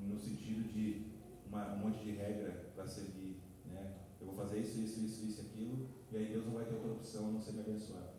no 0.01 0.17
sentido 0.19 0.67
de 0.73 1.05
uma, 1.47 1.75
um 1.75 1.77
monte 1.77 2.03
de 2.03 2.11
regra 2.11 2.71
para 2.75 2.87
seguir. 2.87 3.39
Né? 3.67 3.93
Eu 4.19 4.27
vou 4.27 4.35
fazer 4.35 4.59
isso, 4.59 4.81
isso, 4.81 5.01
isso, 5.01 5.25
isso, 5.25 5.41
aquilo, 5.41 5.87
e 6.11 6.17
aí 6.17 6.25
Deus 6.25 6.45
não 6.45 6.53
vai 6.53 6.65
ter 6.65 6.73
outra 6.73 6.91
opção 6.91 7.27
a 7.27 7.31
não 7.31 7.41
ser 7.41 7.53
me 7.53 7.61
abençoar. 7.61 8.09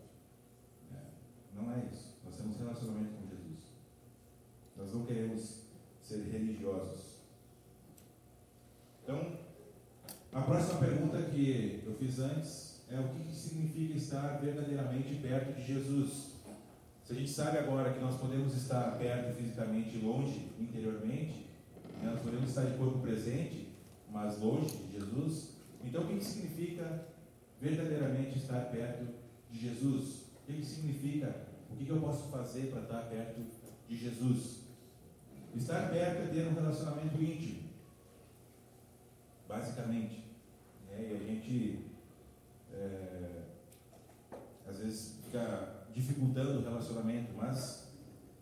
É. 0.94 1.00
Não 1.54 1.72
é 1.72 1.86
isso. 1.92 2.16
Nós 2.24 2.36
temos 2.36 2.56
relacionamento 2.56 3.12
com 3.12 3.28
Jesus. 3.28 3.58
Nós 4.76 4.94
não 4.94 5.04
queremos 5.04 5.62
ser 6.00 6.22
religiosos. 6.30 7.18
Então, 9.04 9.38
a 10.32 10.40
próxima 10.40 10.80
pergunta 10.80 11.20
que 11.22 11.82
eu 11.84 11.94
fiz 11.94 12.18
antes 12.18 12.80
é 12.90 12.98
o 12.98 13.08
que 13.08 13.34
significa 13.34 13.94
estar 13.94 14.38
verdadeiramente 14.38 15.16
perto 15.16 15.54
de 15.54 15.66
Jesus. 15.66 16.32
Se 17.04 17.12
a 17.12 17.16
gente 17.16 17.30
sabe 17.30 17.58
agora 17.58 17.92
que 17.92 18.00
nós 18.00 18.18
podemos 18.18 18.54
estar 18.54 18.96
perto 18.96 19.36
fisicamente 19.36 19.98
longe 19.98 20.50
interiormente, 20.58 21.46
né, 22.00 22.10
nós 22.10 22.22
podemos 22.22 22.48
estar 22.48 22.64
de 22.64 22.78
corpo 22.78 23.00
presente, 23.00 23.68
mas 24.10 24.38
longe 24.38 24.76
de 24.76 24.92
Jesus, 24.92 25.50
então 25.84 26.04
o 26.04 26.06
que 26.06 26.24
significa 26.24 27.06
verdadeiramente 27.62 28.38
estar 28.38 28.72
perto 28.72 29.06
de 29.48 29.58
Jesus? 29.60 30.24
O 30.42 30.52
que 30.52 30.64
significa? 30.64 31.46
O 31.70 31.76
que 31.76 31.88
eu 31.88 32.00
posso 32.00 32.28
fazer 32.28 32.72
para 32.72 32.82
estar 32.82 33.02
perto 33.02 33.40
de 33.88 33.96
Jesus? 33.96 34.62
Estar 35.54 35.90
perto 35.90 36.22
é 36.22 36.26
ter 36.26 36.48
um 36.48 36.54
relacionamento 36.54 37.22
íntimo, 37.22 37.70
basicamente. 39.48 40.24
Né? 40.88 41.08
E 41.10 41.14
a 41.14 41.18
gente, 41.18 41.86
é, 42.72 43.42
às 44.68 44.78
vezes, 44.78 45.20
fica 45.24 45.86
dificultando 45.94 46.58
o 46.58 46.62
relacionamento, 46.64 47.32
mas 47.36 47.92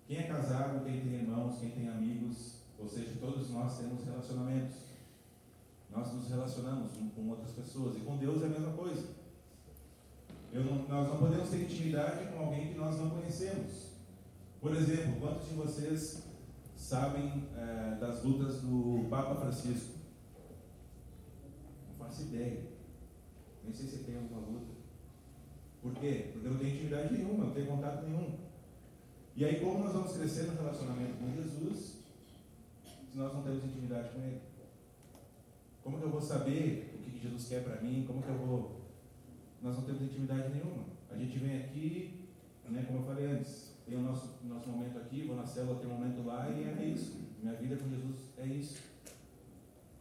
quem 0.06 0.18
é 0.18 0.22
casado, 0.22 0.84
quem 0.84 1.00
tem 1.00 1.14
irmãos, 1.14 1.58
quem 1.60 1.70
tem 1.70 1.88
amigos, 1.88 2.62
ou 2.78 2.88
seja, 2.88 3.12
todos 3.20 3.50
nós 3.50 3.78
temos 3.78 4.02
relacionamentos. 4.02 4.89
Nós 5.92 6.12
nos 6.12 6.28
relacionamos 6.28 6.92
com 7.14 7.28
outras 7.28 7.52
pessoas 7.52 7.96
e 7.96 8.00
com 8.00 8.16
Deus 8.16 8.42
é 8.42 8.46
a 8.46 8.50
mesma 8.50 8.72
coisa. 8.72 9.08
Não, 10.52 10.88
nós 10.88 11.08
não 11.08 11.16
podemos 11.18 11.48
ter 11.48 11.62
intimidade 11.62 12.26
com 12.32 12.44
alguém 12.44 12.72
que 12.72 12.78
nós 12.78 12.98
não 12.98 13.10
conhecemos. 13.10 13.90
Por 14.60 14.74
exemplo, 14.74 15.20
quantos 15.20 15.48
de 15.48 15.54
vocês 15.54 16.22
sabem 16.76 17.48
é, 17.56 17.96
das 18.00 18.22
lutas 18.22 18.60
do 18.60 19.06
Papa 19.08 19.34
Francisco? 19.36 20.00
faço 22.10 22.22
ideia. 22.22 22.64
Nem 23.62 23.72
sei 23.72 23.86
se 23.86 23.98
tem 24.04 24.16
alguma 24.16 24.40
luta. 24.40 24.74
Por 25.80 25.94
quê? 25.94 26.30
Porque 26.32 26.46
eu 26.46 26.52
não 26.52 26.58
tenho 26.58 26.74
intimidade 26.74 27.14
nenhuma, 27.14 27.44
não 27.44 27.54
tenho 27.54 27.66
contato 27.68 28.02
nenhum. 28.04 28.38
E 29.36 29.44
aí, 29.44 29.60
como 29.60 29.78
nós 29.78 29.92
vamos 29.92 30.12
crescer 30.12 30.42
no 30.42 30.60
relacionamento 30.60 31.14
com 31.14 31.32
Jesus 31.32 32.00
se 32.84 33.16
nós 33.16 33.32
não 33.32 33.42
temos 33.42 33.64
intimidade 33.64 34.10
com 34.10 34.20
Ele? 34.20 34.40
Como 35.82 35.98
que 35.98 36.04
eu 36.04 36.10
vou 36.10 36.20
saber 36.20 36.94
o 36.94 37.10
que 37.10 37.18
Jesus 37.18 37.48
quer 37.48 37.64
para 37.64 37.80
mim? 37.80 38.04
Como 38.06 38.22
que 38.22 38.28
eu 38.28 38.38
vou. 38.38 38.80
Nós 39.62 39.76
não 39.76 39.84
temos 39.84 40.02
intimidade 40.02 40.52
nenhuma. 40.54 40.84
A 41.10 41.16
gente 41.16 41.38
vem 41.38 41.62
aqui, 41.62 42.28
né, 42.68 42.84
como 42.86 43.00
eu 43.00 43.04
falei 43.04 43.26
antes, 43.26 43.74
tem 43.86 43.98
o 43.98 44.02
nosso, 44.02 44.38
nosso 44.44 44.68
momento 44.68 44.98
aqui, 44.98 45.26
vou 45.26 45.36
na 45.36 45.44
célula, 45.44 45.80
tem 45.80 45.90
um 45.90 45.94
momento 45.94 46.24
lá 46.24 46.48
e 46.48 46.62
é 46.62 46.84
isso. 46.84 47.18
Minha 47.42 47.54
vida 47.54 47.76
com 47.76 47.88
Jesus 47.88 48.30
é 48.38 48.46
isso. 48.46 48.78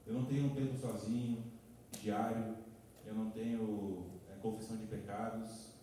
Eu 0.05 0.13
não 0.13 0.25
tenho 0.25 0.45
um 0.45 0.55
tempo 0.55 0.77
sozinho, 0.77 1.43
diário, 1.91 2.55
eu 3.05 3.13
não 3.15 3.31
tenho 3.31 4.05
é, 4.29 4.35
confissão 4.41 4.77
de 4.77 4.85
pecados. 4.85 5.73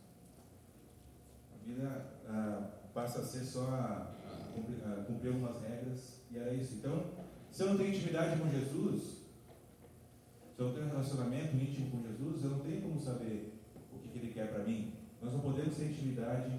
A 1.53 1.65
vida 1.67 2.15
ah, 2.29 2.71
passa 2.95 3.21
a 3.21 3.25
ser 3.25 3.45
só 3.45 3.67
a, 3.69 4.15
cumprir, 4.55 4.77
a 4.85 5.05
cumprir 5.05 5.33
algumas 5.33 5.61
regras 5.61 6.21
e 6.31 6.39
era 6.39 6.55
isso. 6.55 6.77
Então, 6.77 7.05
se 7.51 7.63
eu 7.63 7.69
não 7.69 7.77
tenho 7.77 7.91
intimidade 7.91 8.41
com 8.41 8.49
Jesus, 8.49 9.26
se 10.57 10.63
eu 10.63 10.69
não 10.69 10.75
tenho 10.75 10.87
um 10.87 10.91
relacionamento 10.91 11.55
íntimo 11.55 11.91
com 11.91 12.03
Jesus, 12.03 12.43
eu 12.43 12.51
não 12.51 12.61
tenho 12.61 12.81
como 12.81 12.99
saber 12.99 13.63
o 13.93 13.99
que, 13.99 14.09
que 14.09 14.19
Ele 14.19 14.33
quer 14.33 14.51
para 14.51 14.65
mim. 14.65 14.95
Nós 15.21 15.35
não 15.35 15.41
podemos 15.41 15.77
ter 15.77 15.91
intimidade 15.91 16.51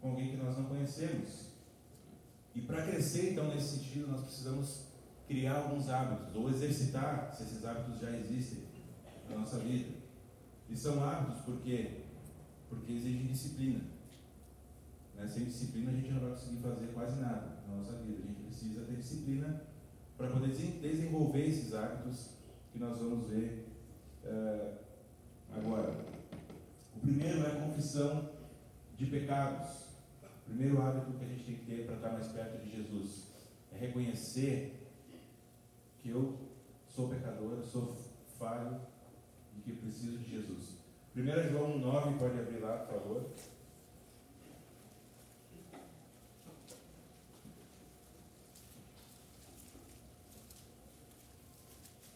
com 0.00 0.10
alguém 0.10 0.30
que 0.30 0.36
nós 0.38 0.58
não 0.58 0.64
conhecemos. 0.64 1.50
E 2.52 2.62
para 2.62 2.82
crescer, 2.82 3.30
então, 3.30 3.54
nesse 3.54 3.76
sentido, 3.78 4.08
nós 4.08 4.22
precisamos 4.22 4.88
criar 5.28 5.58
alguns 5.58 5.88
hábitos, 5.88 6.34
ou 6.34 6.50
exercitar, 6.50 7.32
se 7.32 7.44
esses 7.44 7.64
hábitos 7.64 8.00
já 8.00 8.10
existem, 8.10 8.64
na 9.30 9.38
nossa 9.38 9.58
vida. 9.58 9.94
E 10.68 10.76
são 10.76 11.04
hábitos 11.04 11.42
porque 11.42 12.08
porque 12.68 12.92
exigem 12.92 13.28
disciplina. 13.28 13.84
Né? 15.14 15.28
Sem 15.28 15.44
disciplina 15.44 15.92
a 15.92 15.94
gente 15.94 16.10
não 16.10 16.20
vai 16.20 16.30
conseguir 16.30 16.56
fazer 16.56 16.88
quase 16.88 17.20
nada 17.20 17.62
na 17.68 17.76
nossa 17.76 17.92
vida. 17.98 18.18
A 18.18 18.26
gente 18.26 18.40
precisa 18.42 18.80
ter 18.84 18.96
disciplina 18.96 19.62
para 20.16 20.28
poder 20.28 20.48
desenvolver 20.48 21.46
esses 21.46 21.72
hábitos 21.72 22.37
que 22.78 22.84
nós 22.84 22.98
vamos 22.98 23.26
ver 23.26 23.66
uh, 24.24 24.78
agora. 25.52 25.96
O 26.96 27.00
primeiro 27.00 27.44
é 27.44 27.46
a 27.48 27.60
confissão 27.62 28.30
de 28.96 29.06
pecados. 29.06 29.88
O 30.22 30.50
primeiro 30.50 30.80
hábito 30.80 31.18
que 31.18 31.24
a 31.24 31.28
gente 31.28 31.44
tem 31.44 31.56
que 31.56 31.66
ter 31.66 31.86
para 31.86 31.96
estar 31.96 32.10
mais 32.10 32.28
perto 32.28 32.64
de 32.64 32.76
Jesus 32.76 33.32
é 33.72 33.78
reconhecer 33.78 34.88
que 35.98 36.10
eu 36.10 36.38
sou 36.86 37.08
pecador, 37.08 37.60
sou 37.64 37.96
falho 38.38 38.80
e 39.56 39.60
que 39.60 39.72
preciso 39.72 40.18
de 40.18 40.30
Jesus. 40.30 40.78
1 41.16 41.50
João 41.50 41.78
9, 41.80 42.16
pode 42.16 42.38
abrir 42.38 42.60
lá, 42.60 42.78
por 42.78 42.94
favor. 42.94 43.30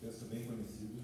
Texto 0.03 0.25
bem 0.25 0.45
conhecido. 0.45 1.01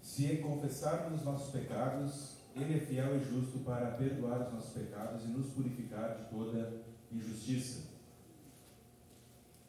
Se 0.00 0.36
confessarmos 0.36 1.18
os 1.18 1.24
nossos 1.24 1.50
pecados, 1.50 2.36
Ele 2.54 2.76
é 2.76 2.78
fiel 2.78 3.16
e 3.16 3.24
justo 3.24 3.64
para 3.64 3.90
perdoar 3.96 4.46
os 4.46 4.52
nossos 4.52 4.72
pecados 4.72 5.24
e 5.24 5.26
nos 5.26 5.52
purificar 5.54 6.16
de 6.18 6.30
toda 6.30 6.84
injustiça. 7.10 7.88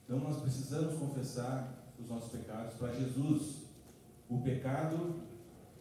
Então 0.06 0.20
nós 0.20 0.40
precisamos 0.40 1.00
confessar 1.00 1.81
os 2.02 2.10
nossos 2.10 2.32
pecados 2.32 2.74
para 2.76 2.94
Jesus. 2.94 3.64
O 4.30 4.42
pecado 4.42 5.22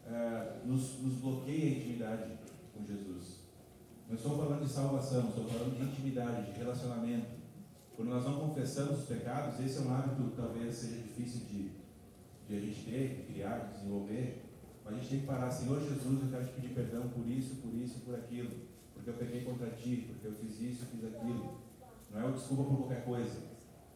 é, 0.07 0.61
nos, 0.65 0.99
nos 1.00 1.15
bloqueia 1.15 1.67
a 1.67 1.79
intimidade 1.79 2.33
com 2.75 2.85
Jesus. 2.85 3.41
Não 4.09 4.17
estou 4.17 4.37
falando 4.37 4.65
de 4.65 4.73
salvação, 4.73 5.29
estou 5.29 5.45
falando 5.45 5.77
de 5.77 5.85
intimidade, 5.85 6.53
de 6.53 6.59
relacionamento. 6.59 7.41
Quando 7.95 8.09
nós 8.09 8.25
não 8.25 8.41
confessamos 8.41 9.00
os 9.00 9.05
pecados, 9.07 9.61
esse 9.61 9.79
é 9.79 9.83
um 9.83 9.95
hábito 9.95 10.31
que 10.31 10.37
talvez 10.37 10.75
seja 10.75 10.97
difícil 10.97 11.47
de, 11.47 11.71
de 12.49 12.57
a 12.57 12.61
gente 12.61 12.85
ter, 12.85 13.09
de 13.17 13.33
criar, 13.33 13.59
de 13.59 13.75
desenvolver. 13.75 14.43
Mas 14.85 14.95
a 14.95 14.97
gente 14.97 15.11
tem 15.11 15.21
que 15.21 15.27
parar, 15.27 15.50
Senhor 15.50 15.81
Jesus, 15.81 16.23
eu 16.23 16.29
quero 16.29 16.45
te 16.47 16.53
pedir 16.55 16.75
perdão 16.75 17.09
por 17.09 17.29
isso, 17.29 17.57
por 17.57 17.73
isso, 17.75 18.00
por 18.00 18.15
aquilo. 18.15 18.50
Porque 18.95 19.11
eu 19.11 19.15
peguei 19.15 19.45
contra 19.45 19.71
ti, 19.71 20.09
porque 20.09 20.27
eu 20.27 20.33
fiz 20.33 20.61
isso, 20.61 20.87
fiz 20.87 21.05
aquilo. 21.05 21.61
Não 22.11 22.21
é 22.21 22.25
uma 22.25 22.33
desculpa 22.33 22.65
por 22.65 22.79
qualquer 22.79 23.05
coisa. 23.05 23.39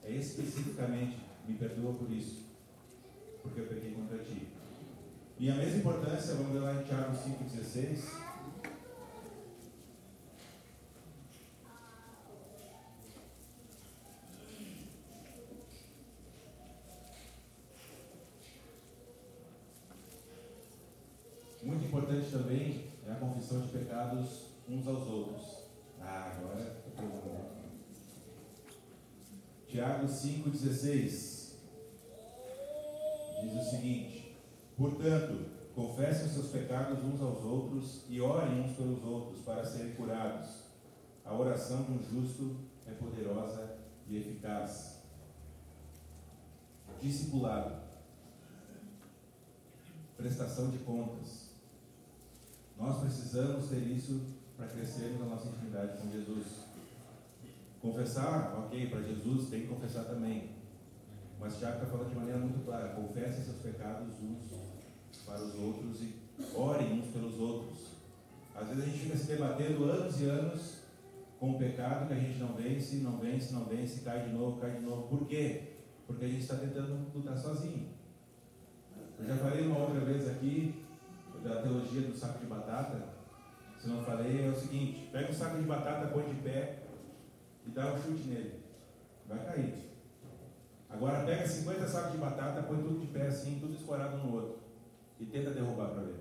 É 0.05 0.13
especificamente, 0.13 1.17
me 1.47 1.55
perdoa 1.55 1.95
por 1.95 2.11
isso. 2.11 2.45
Porque 3.43 3.61
eu 3.61 3.67
peguei 3.67 3.93
contra 3.93 4.19
ti. 4.19 4.49
E 5.39 5.51
a 5.51 5.55
mesma 5.55 5.79
importância, 5.79 6.35
vamos 6.35 6.53
ver 6.53 6.61
lá 6.61 6.75
em 6.75 6.85
Tiago 6.85 7.13
5,16. 7.13 8.25
Muito 21.63 21.87
importante 21.87 22.31
também 22.31 22.91
é 23.07 23.13
a 23.13 23.15
confissão 23.17 23.63
de 23.63 23.69
pecados 23.69 24.51
uns 24.69 24.87
aos 24.87 25.07
outros. 25.09 25.65
Ah, 26.01 26.37
agora 26.37 26.85
Tiago 29.75 30.07
5,16 30.07 31.34
diz 33.55 33.69
o 33.69 33.71
seguinte: 33.71 34.37
Portanto, 34.77 35.47
confessem 35.75 36.29
seus 36.29 36.49
pecados 36.49 37.03
uns 37.05 37.21
aos 37.21 37.45
outros 37.45 38.05
e 38.09 38.21
orem 38.21 38.63
uns 38.63 38.77
pelos 38.77 39.03
outros 39.05 39.41
para 39.43 39.65
serem 39.65 39.95
curados. 39.95 40.65
A 41.25 41.33
oração 41.33 41.85
de 41.85 41.93
um 41.93 42.03
justo 42.03 42.57
é 42.87 42.91
poderosa 42.93 43.79
e 44.07 44.19
eficaz. 44.19 45.03
Discipulado, 47.01 47.83
prestação 50.17 50.71
de 50.71 50.79
contas, 50.79 51.51
nós 52.79 53.01
precisamos 53.01 53.69
ter 53.69 53.81
isso 53.81 54.23
para 54.57 54.69
crescermos 54.69 55.21
na 55.21 55.27
nossa 55.27 55.49
intimidade 55.49 55.99
com 55.99 56.11
Jesus. 56.11 56.47
Confessar, 57.81 58.55
ok, 58.59 58.89
para 58.89 59.03
Jesus 59.03 59.51
tem 59.51 59.63
que 59.63 59.69
confessar 59.69 60.05
também. 60.05 60.54
Mas 61.39 61.59
Tiago 61.59 61.77
está 61.77 61.87
falando 61.87 62.11
de 62.11 62.17
maneira 62.17 62.39
muito 62.39 62.65
clara: 62.65 62.95
confessem 62.95 63.45
seus 63.45 63.59
pecados 63.59 64.15
uns 64.23 64.65
para 65.27 65.43
os 65.43 65.55
outros 65.55 66.01
e 66.03 66.15
orem 66.55 67.01
uns 67.01 67.09
pelos 67.09 67.39
outros. 67.39 67.95
Às 68.55 68.69
vezes 68.69 68.85
a 68.85 68.87
gente 68.87 68.99
fica 68.99 69.17
se 69.17 69.27
debatendo 69.27 69.85
anos 69.85 70.21
e 70.21 70.25
anos 70.25 70.79
com 71.39 71.53
o 71.53 71.59
pecado 71.59 72.07
que 72.07 72.15
a 72.15 72.17
gente 72.17 72.39
não 72.39 72.55
vence, 72.55 72.97
não 72.97 73.19
vence, 73.19 73.53
não 73.53 73.65
vence, 73.65 74.01
cai 74.01 74.25
de 74.25 74.33
novo, 74.33 74.61
cai 74.61 74.73
de 74.73 74.81
novo. 74.81 75.09
Por 75.09 75.27
quê? 75.27 75.75
Porque 76.07 76.25
a 76.25 76.29
gente 76.29 76.43
está 76.43 76.57
tentando 76.57 77.13
lutar 77.15 77.37
sozinho. 77.37 77.89
Eu 79.19 79.27
já 79.27 79.37
falei 79.37 79.67
uma 79.67 79.79
outra 79.79 80.01
vez 80.01 80.29
aqui 80.29 80.85
da 81.43 81.63
teologia 81.63 82.03
do 82.03 82.17
saco 82.17 82.39
de 82.39 82.47
batata, 82.47 83.15
se 83.79 83.89
não 83.89 84.03
falei, 84.03 84.47
é 84.47 84.49
o 84.49 84.55
seguinte: 84.55 85.09
pega 85.13 85.31
um 85.31 85.35
saco 85.35 85.59
de 85.59 85.65
batata, 85.65 86.07
põe 86.07 86.25
de 86.25 86.41
pé 86.41 86.79
e 87.67 87.71
dá 87.71 87.93
um 87.93 87.99
chute 88.03 88.29
nele. 88.29 88.61
Vai 89.29 89.45
cair. 89.45 89.94
Agora 90.95 91.25
pega 91.25 91.45
50 91.45 91.89
sacos 91.89 92.13
de 92.13 92.19
batata, 92.19 92.63
põe 92.63 92.81
tudo 92.81 93.01
de 93.01 93.09
pé 93.09 93.27
assim, 93.27 93.59
tudo 93.59 93.75
escorado 93.75 94.17
um 94.17 94.27
no 94.27 94.35
outro. 94.35 94.59
E 95.19 95.27
tenta 95.27 95.51
derrubar 95.51 95.89
para 95.89 96.03
ver. 96.03 96.21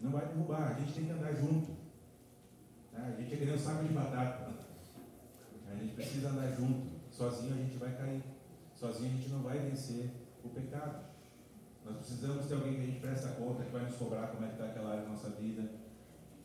Não 0.00 0.10
vai 0.10 0.26
derrubar, 0.26 0.72
a 0.72 0.74
gente 0.74 0.92
tem 0.94 1.04
que 1.04 1.12
andar 1.12 1.32
junto. 1.32 1.70
Tá? 2.90 3.02
A 3.02 3.10
gente 3.12 3.32
é 3.32 3.36
que 3.36 3.44
nem 3.44 3.54
um 3.54 3.58
saco 3.58 3.84
de 3.84 3.94
batata. 3.94 4.52
A 5.70 5.76
gente 5.76 5.94
precisa 5.94 6.30
andar 6.30 6.50
junto. 6.56 6.90
Sozinho 7.08 7.54
a 7.54 7.56
gente 7.56 7.76
vai 7.76 7.96
cair. 7.96 8.24
Sozinho 8.74 9.12
a 9.12 9.16
gente 9.16 9.28
não 9.28 9.42
vai 9.42 9.58
vencer 9.60 10.10
o 10.42 10.48
pecado. 10.48 11.04
Nós 11.84 11.96
precisamos 11.98 12.46
ter 12.46 12.54
alguém 12.54 12.74
que 12.74 12.80
a 12.80 12.86
gente 12.86 13.00
presta 13.00 13.28
conta, 13.28 13.62
que 13.62 13.70
vai 13.70 13.84
nos 13.84 13.94
cobrar 13.94 14.26
como 14.28 14.44
é 14.44 14.48
que 14.48 14.54
está 14.54 14.66
aquela 14.66 14.90
área 14.90 15.02
da 15.02 15.10
nossa 15.10 15.30
vida. 15.30 15.62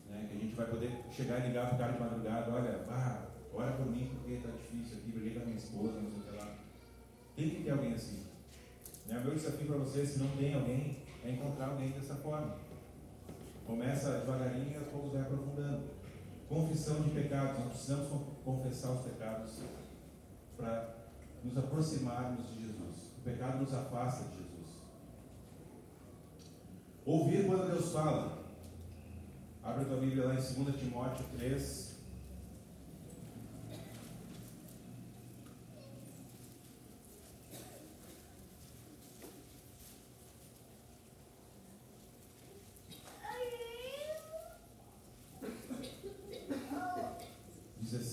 Né? 0.08 0.26
Que 0.30 0.36
a 0.36 0.40
gente 0.40 0.54
vai 0.54 0.66
poder 0.66 1.04
chegar 1.10 1.40
e 1.40 1.48
ligar 1.48 1.66
para 1.66 1.74
o 1.74 1.78
cara 1.78 1.92
de 1.94 2.00
madrugada, 2.00 2.52
olha, 2.52 2.84
ah, 2.88 3.26
ora 3.52 3.72
por 3.72 3.86
mim 3.86 4.08
porque 4.14 4.34
está 4.34 4.50
difícil 4.50 4.98
aqui, 4.98 5.10
briguei 5.10 5.34
com 5.34 5.40
a 5.40 5.44
minha 5.46 5.56
esposa, 5.56 6.00
não 6.00 6.10
sei 6.12 6.20
o 6.20 6.24
que 6.24 6.36
lá. 6.36 6.59
Tem 7.40 7.48
que 7.48 7.62
ter 7.62 7.70
alguém 7.70 7.94
assim. 7.94 8.26
Né? 9.06 9.18
O 9.18 9.24
meu 9.24 9.34
desafio 9.34 9.66
para 9.66 9.78
você, 9.78 10.04
se 10.04 10.18
não 10.18 10.28
tem 10.36 10.54
alguém, 10.54 10.98
é 11.24 11.30
encontrar 11.30 11.70
alguém 11.70 11.88
dessa 11.92 12.16
forma. 12.16 12.58
Começa 13.66 14.18
devagarinho 14.18 14.72
e 14.72 14.76
aos 14.76 14.88
poucos 14.88 15.12
vai 15.12 15.22
aprofundando. 15.22 15.84
Confissão 16.50 17.00
de 17.00 17.10
pecados, 17.10 17.58
nós 17.58 17.68
precisamos 17.68 18.08
confessar 18.44 18.90
os 18.90 19.06
pecados 19.06 19.52
para 20.54 20.96
nos 21.42 21.56
aproximarmos 21.56 22.46
de 22.46 22.66
Jesus. 22.66 23.14
O 23.18 23.22
pecado 23.22 23.60
nos 23.60 23.72
afasta 23.72 24.24
de 24.24 24.36
Jesus. 24.36 24.68
Ouvir 27.06 27.46
quando 27.46 27.70
Deus 27.70 27.90
fala. 27.90 28.44
Abre 29.62 29.84
a 29.84 29.86
tua 29.86 29.96
Bíblia 29.96 30.26
lá 30.26 30.34
em 30.34 30.64
2 30.64 30.76
Timóteo 30.76 31.24
3. 31.38 31.89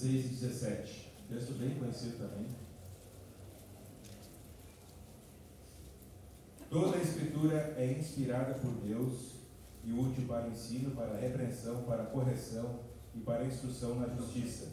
Dezesseis 0.07 0.25
e 0.25 0.29
dezessete. 0.29 1.13
Texto 1.27 1.53
bem 1.59 1.77
conhecido 1.77 2.17
também. 2.17 2.47
Toda 6.69 6.97
a 6.97 7.01
Escritura 7.01 7.75
é 7.77 7.97
inspirada 7.99 8.53
por 8.55 8.71
Deus 8.75 9.35
e 9.83 9.91
útil 9.91 10.25
para 10.27 10.47
ensino, 10.47 10.91
para 10.91 11.17
repreensão, 11.17 11.83
para 11.83 12.05
correção 12.05 12.79
e 13.13 13.19
para 13.19 13.45
instrução 13.45 13.95
na 13.95 14.07
justiça, 14.07 14.71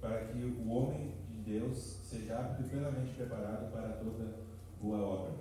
para 0.00 0.26
que 0.26 0.38
o 0.38 0.70
homem 0.70 1.12
de 1.28 1.58
Deus 1.58 1.98
seja 2.08 2.38
apto 2.38 2.62
e 2.62 2.68
plenamente 2.68 3.14
preparado 3.14 3.72
para 3.72 3.88
toda 3.94 4.36
boa 4.80 4.98
obra. 4.98 5.34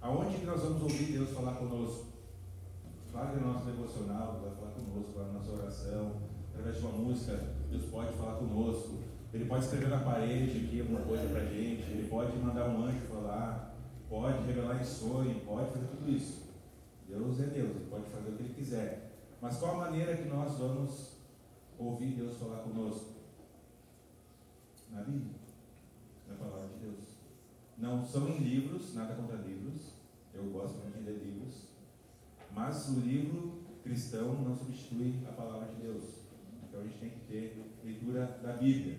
Aonde 0.00 0.38
que 0.38 0.46
nós 0.46 0.62
vamos 0.62 0.82
ouvir 0.82 1.12
Deus 1.12 1.30
falar 1.30 1.56
conosco? 1.56 2.06
Que 3.10 3.40
no 3.40 3.52
nosso 3.52 3.64
devocional, 3.64 4.40
vai 4.40 4.54
falar 4.54 4.70
conosco, 4.70 5.18
na 5.18 5.32
nossa 5.32 5.50
oração, 5.50 6.37
através 6.58 6.76
de 6.76 6.86
uma 6.86 6.92
música, 6.92 7.40
Deus 7.70 7.84
pode 7.86 8.12
falar 8.16 8.36
conosco. 8.36 8.98
Ele 9.32 9.44
pode 9.44 9.64
escrever 9.64 9.88
na 9.88 10.00
parede 10.00 10.64
aqui 10.64 10.80
alguma 10.80 11.02
coisa 11.02 11.28
para 11.28 11.44
gente, 11.44 11.82
ele 11.90 12.08
pode 12.08 12.36
mandar 12.38 12.68
um 12.68 12.84
anjo 12.84 12.98
falar, 13.06 13.76
pode 14.08 14.44
revelar 14.46 14.80
em 14.80 14.84
sonho, 14.84 15.40
pode 15.46 15.70
fazer 15.70 15.86
tudo 15.86 16.10
isso. 16.10 16.48
Deus 17.06 17.40
é 17.40 17.46
Deus, 17.46 17.76
Ele 17.76 17.90
pode 17.90 18.06
fazer 18.10 18.30
o 18.30 18.36
que 18.36 18.42
Ele 18.42 18.54
quiser. 18.54 19.12
Mas 19.40 19.56
qual 19.58 19.76
a 19.76 19.84
maneira 19.86 20.16
que 20.16 20.28
nós 20.28 20.58
vamos 20.58 21.16
ouvir 21.78 22.14
Deus 22.14 22.36
falar 22.38 22.58
conosco? 22.58 23.14
Na 24.90 25.02
Bíblia, 25.02 25.36
na 26.26 26.34
palavra 26.34 26.68
de 26.68 26.86
Deus. 26.86 27.18
Não 27.76 28.04
são 28.04 28.28
em 28.28 28.38
livros, 28.38 28.94
nada 28.94 29.14
contra 29.14 29.36
livros. 29.36 29.94
Eu 30.34 30.44
gosto 30.44 30.78
muito 30.80 30.98
de 30.98 31.04
ler 31.04 31.18
livros. 31.18 31.68
Mas 32.54 32.88
o 32.88 33.00
livro 33.00 33.62
cristão 33.82 34.34
não 34.34 34.54
substitui 34.56 35.14
a 35.26 35.32
palavra 35.32 35.68
de 35.68 35.82
Deus. 35.82 36.27
Então 36.68 36.80
a 36.80 36.84
gente 36.84 36.98
tem 36.98 37.10
que 37.10 37.20
ter 37.26 37.56
leitura 37.84 38.38
da 38.42 38.52
Bíblia. 38.52 38.98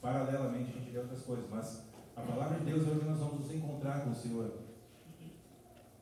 Paralelamente 0.00 0.70
a 0.70 0.78
gente 0.78 0.90
vê 0.90 0.98
outras 0.98 1.22
coisas, 1.22 1.46
mas 1.50 1.90
A 2.16 2.22
palavra 2.22 2.58
de 2.58 2.64
Deus 2.66 2.86
onde 2.86 3.04
nós 3.06 3.18
vamos 3.18 3.40
nos 3.40 3.54
encontrar 3.54 4.04
com 4.04 4.10
o 4.10 4.14
Senhor. 4.14 4.58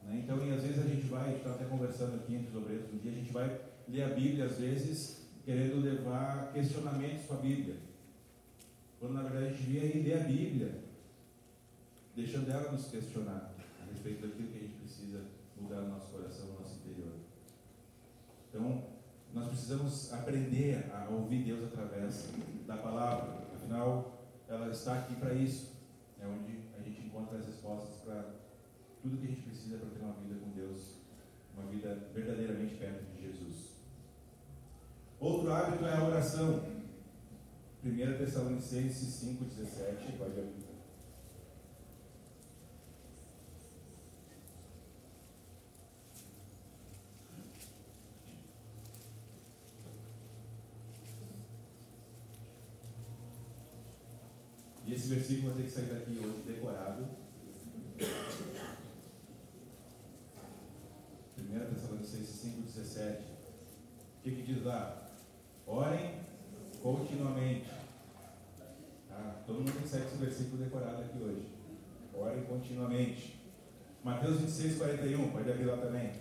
Né? 0.03 0.21
Então, 0.25 0.45
e 0.45 0.53
às 0.53 0.63
vezes 0.63 0.85
a 0.85 0.89
gente 0.89 1.07
vai, 1.07 1.25
a 1.25 1.29
gente 1.29 1.39
está 1.39 1.51
até 1.51 1.65
conversando 1.67 2.17
aqui 2.17 2.35
entre 2.35 2.49
os 2.49 2.57
obreiros 2.57 2.93
um 2.93 2.99
dia, 2.99 3.13
a 3.13 3.15
gente 3.15 3.33
vai 3.33 3.61
ler 3.87 4.03
a 4.03 4.09
Bíblia, 4.09 4.47
às 4.47 4.59
vezes, 4.59 5.29
querendo 5.45 5.81
levar 5.81 6.53
questionamentos 6.53 7.27
para 7.27 7.37
a 7.37 7.41
Bíblia. 7.41 7.77
Quando 8.99 9.15
na 9.15 9.23
verdade 9.23 9.47
a 9.47 9.49
gente 9.51 9.63
devia 9.63 9.85
ir 9.85 10.03
ler 10.03 10.21
a 10.21 10.25
Bíblia, 10.25 10.81
deixando 12.17 12.51
ela 12.51 12.73
nos 12.73 12.91
questionar 12.91 13.55
a 13.81 13.85
respeito 13.93 14.27
daquilo 14.27 14.49
que 14.49 14.57
a 14.57 14.61
gente 14.61 14.75
precisa 14.75 15.21
mudar 15.61 15.83
no 15.83 15.91
nosso 15.91 16.09
coração, 16.09 16.47
no 16.47 16.61
nosso 16.61 16.79
interior. 16.79 17.13
Então, 18.49 18.98
nós 19.35 19.49
precisamos 19.49 20.13
aprender 20.13 20.91
a 20.93 21.09
ouvir 21.11 21.45
Deus 21.45 21.65
através 21.65 22.29
da 22.67 22.77
palavra. 22.77 23.47
Afinal, 23.55 24.27
ela 24.49 24.71
está 24.71 24.99
aqui 24.99 25.15
para 25.17 25.35
isso. 25.35 25.77
É 26.21 26.27
onde 26.27 26.59
a 26.79 26.83
gente 26.83 27.07
encontra 27.07 27.39
as 27.39 27.47
respostas 27.47 28.01
para 28.01 28.35
tudo 29.03 29.19
que 29.19 29.27
a 29.27 29.31
gente 29.31 29.43
precisa 29.43 29.79
para 29.79 29.91
ter 29.91 30.01
uma 30.01 30.15
vida 30.15 30.35
com 30.41 30.51
Deus, 30.51 30.97
uma 31.57 31.71
vida 31.71 32.11
verdadeiramente 32.15 32.75
perto 32.77 33.05
de 33.15 33.23
Jesus. 33.23 33.77
Outro 35.21 35.53
hábito 35.53 35.85
é 35.85 35.95
a 35.95 36.05
oração. 36.05 36.79
1 37.85 38.19
Tessalonicenses 38.19 39.23
5,17, 39.25 40.19
pode 40.19 40.33
abrir. 40.33 40.68
E 54.89 54.95
esse 54.95 55.09
versículo 55.09 55.53
vai 55.53 55.59
ter 55.59 55.69
que 55.69 55.71
sair 55.71 55.85
daqui 55.85 56.19
hoje 56.19 56.45
decorado. 56.47 57.07
1 61.39 61.75
Tessalonicenses 61.75 62.43
5,17. 62.43 63.19
O 63.19 64.23
que, 64.23 64.31
que 64.31 64.43
diz 64.43 64.65
lá? 64.65 65.07
Orem 65.67 66.23
continuamente. 66.83 67.69
Ah, 69.11 69.43
todo 69.47 69.57
mundo 69.57 69.73
com 69.73 69.85
esse 69.85 70.17
versículo 70.17 70.65
decorado 70.65 71.03
aqui 71.03 71.19
hoje. 71.19 71.53
Orem 72.15 72.45
continuamente. 72.45 73.45
Mateus 74.03 74.41
26, 74.41 74.79
41. 74.79 75.31
Pode 75.33 75.51
abrir 75.51 75.67
lá 75.67 75.77
também. 75.77 76.13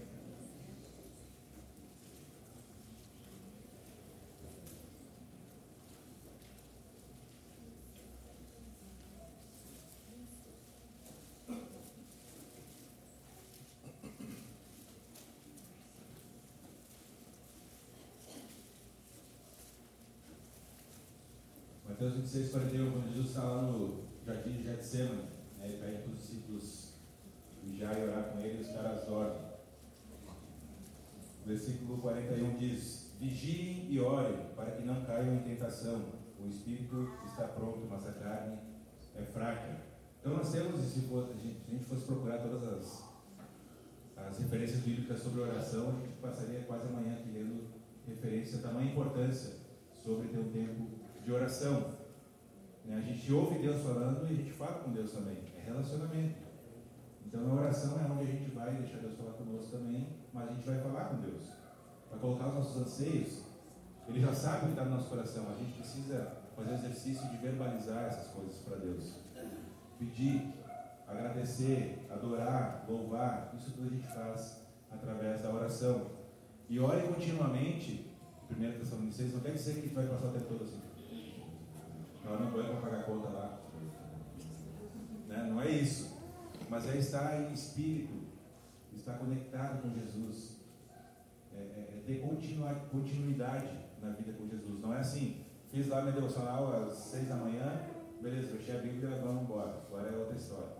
Mateus 22.00 22.14
26, 22.14 22.52
41, 22.52 22.92
quando 22.92 23.08
Jesus 23.08 23.30
está 23.30 23.42
lá 23.42 23.62
no 23.64 24.04
jardim 24.24 24.52
de 24.52 24.66
Getsemane, 24.66 25.16
né, 25.58 25.64
ele 25.64 25.78
pede 25.80 26.04
para 26.04 26.12
os 26.12 26.20
discípulos 26.20 26.94
vigiar 27.64 27.98
e 27.98 28.04
orar 28.04 28.24
com 28.26 28.40
ele, 28.40 28.62
os 28.62 28.68
caras 28.68 29.04
dormem. 29.08 29.42
Versículo 31.44 31.98
41 31.98 32.56
diz: 32.58 33.16
Vigiem 33.20 33.92
e 33.92 34.00
orem, 34.00 34.38
para 34.56 34.74
que 34.74 34.84
não 34.84 35.06
caiam 35.06 35.38
em 35.38 35.40
tentação. 35.40 36.06
O 36.40 36.48
espírito 36.48 37.14
está 37.26 37.48
pronto, 37.48 37.88
mas 37.90 38.08
a 38.08 38.12
carne 38.12 38.60
é 39.16 39.24
fraca. 39.24 39.82
Então 40.20 40.38
nós 40.38 40.52
temos, 40.52 40.80
se 40.80 41.00
a 41.00 41.72
gente 41.72 41.86
fosse 41.86 42.06
procurar 42.06 42.38
todas 42.44 42.64
as, 42.64 43.10
as 44.18 44.38
referências 44.38 44.82
bíblicas 44.82 45.20
sobre 45.20 45.42
oração, 45.42 45.98
a 45.98 46.06
gente 46.06 46.18
passaria 46.22 46.60
quase 46.60 46.90
amanhã 46.90 47.14
aqui 47.14 47.32
lendo 47.32 47.72
referência 48.06 48.60
da 48.60 48.68
tamanha 48.68 48.92
importância 48.92 49.56
sobre 49.96 50.28
ter 50.28 50.38
um 50.38 50.52
tempo 50.52 51.07
de 51.28 51.34
oração. 51.34 51.92
Né? 52.86 52.96
A 52.96 53.02
gente 53.02 53.34
ouve 53.34 53.60
Deus 53.60 53.84
falando 53.84 54.26
e 54.30 54.32
a 54.32 54.36
gente 54.38 54.52
fala 54.54 54.80
com 54.80 54.92
Deus 54.92 55.12
também. 55.12 55.38
É 55.58 55.62
relacionamento. 55.62 56.40
Então 57.26 57.52
a 57.52 57.54
oração 57.56 58.00
é 58.00 58.10
onde 58.10 58.24
a 58.24 58.26
gente 58.34 58.50
vai 58.52 58.74
deixar 58.76 59.00
Deus 59.00 59.18
falar 59.18 59.34
conosco 59.34 59.72
também, 59.72 60.08
mas 60.32 60.50
a 60.50 60.54
gente 60.54 60.66
vai 60.66 60.80
falar 60.80 61.10
com 61.10 61.18
Deus. 61.18 61.44
Vai 62.10 62.20
colocar 62.22 62.48
os 62.48 62.54
nossos 62.54 62.82
anseios. 62.82 63.44
Ele 64.08 64.22
já 64.22 64.34
sabe 64.34 64.58
o 64.58 64.62
que 64.68 64.70
está 64.70 64.86
no 64.86 64.92
nosso 64.92 65.10
coração. 65.10 65.46
A 65.50 65.56
gente 65.56 65.74
precisa 65.74 66.38
fazer 66.56 66.72
o 66.72 66.76
exercício 66.76 67.30
de 67.30 67.36
verbalizar 67.36 68.06
essas 68.06 68.28
coisas 68.28 68.60
para 68.60 68.78
Deus. 68.78 69.16
Pedir, 70.00 70.54
agradecer, 71.06 72.08
adorar, 72.10 72.86
louvar. 72.88 73.54
Isso 73.54 73.72
tudo 73.72 73.88
a 73.88 73.90
gente 73.90 74.08
faz 74.08 74.62
através 74.90 75.42
da 75.42 75.54
oração. 75.54 76.10
E 76.70 76.80
ore 76.80 77.06
continuamente. 77.06 78.10
1 78.50 78.80
Tessalonicenses 78.80 79.34
não 79.34 79.42
quer 79.42 79.52
dizer 79.52 79.82
que 79.82 79.90
tu 79.90 79.96
vai 79.96 80.08
passar 80.08 80.28
o 80.28 80.32
tempo 80.32 80.46
todo 80.46 80.63
assim 80.63 80.87
não 82.40 82.52
banho 82.52 82.70
para 82.72 82.82
pagar 82.82 83.00
a 83.00 83.04
conta 83.04 83.30
lá. 83.30 83.60
Né? 85.28 85.48
Não 85.50 85.62
é 85.62 85.70
isso. 85.70 86.18
Mas 86.70 86.88
é 86.90 86.98
estar 86.98 87.42
em 87.42 87.54
espírito, 87.54 88.13
estar 88.94 89.13
conectado 89.13 89.82
com 89.82 89.90
Jesus. 89.90 90.58
É, 91.54 91.60
é, 91.60 91.98
é 91.98 92.04
ter 92.06 92.22
continuidade 92.92 93.70
na 94.02 94.10
vida 94.12 94.34
com 94.34 94.48
Jesus. 94.48 94.80
Não 94.82 94.94
é 94.94 95.00
assim, 95.00 95.46
fiz 95.70 95.88
lá 95.88 96.02
minha 96.02 96.13
devocional 96.13 96.84
às 96.84 96.94
seis 96.94 97.28
da 97.28 97.36
manhã, 97.36 97.82
beleza, 98.22 98.58
fechei 98.58 98.78
a 98.78 98.82
Bíblia, 98.82 99.22
vamos 99.24 99.44
embora. 99.44 99.82
Agora 99.88 100.10
é 100.10 100.18
outra 100.18 100.36
história. 100.36 100.76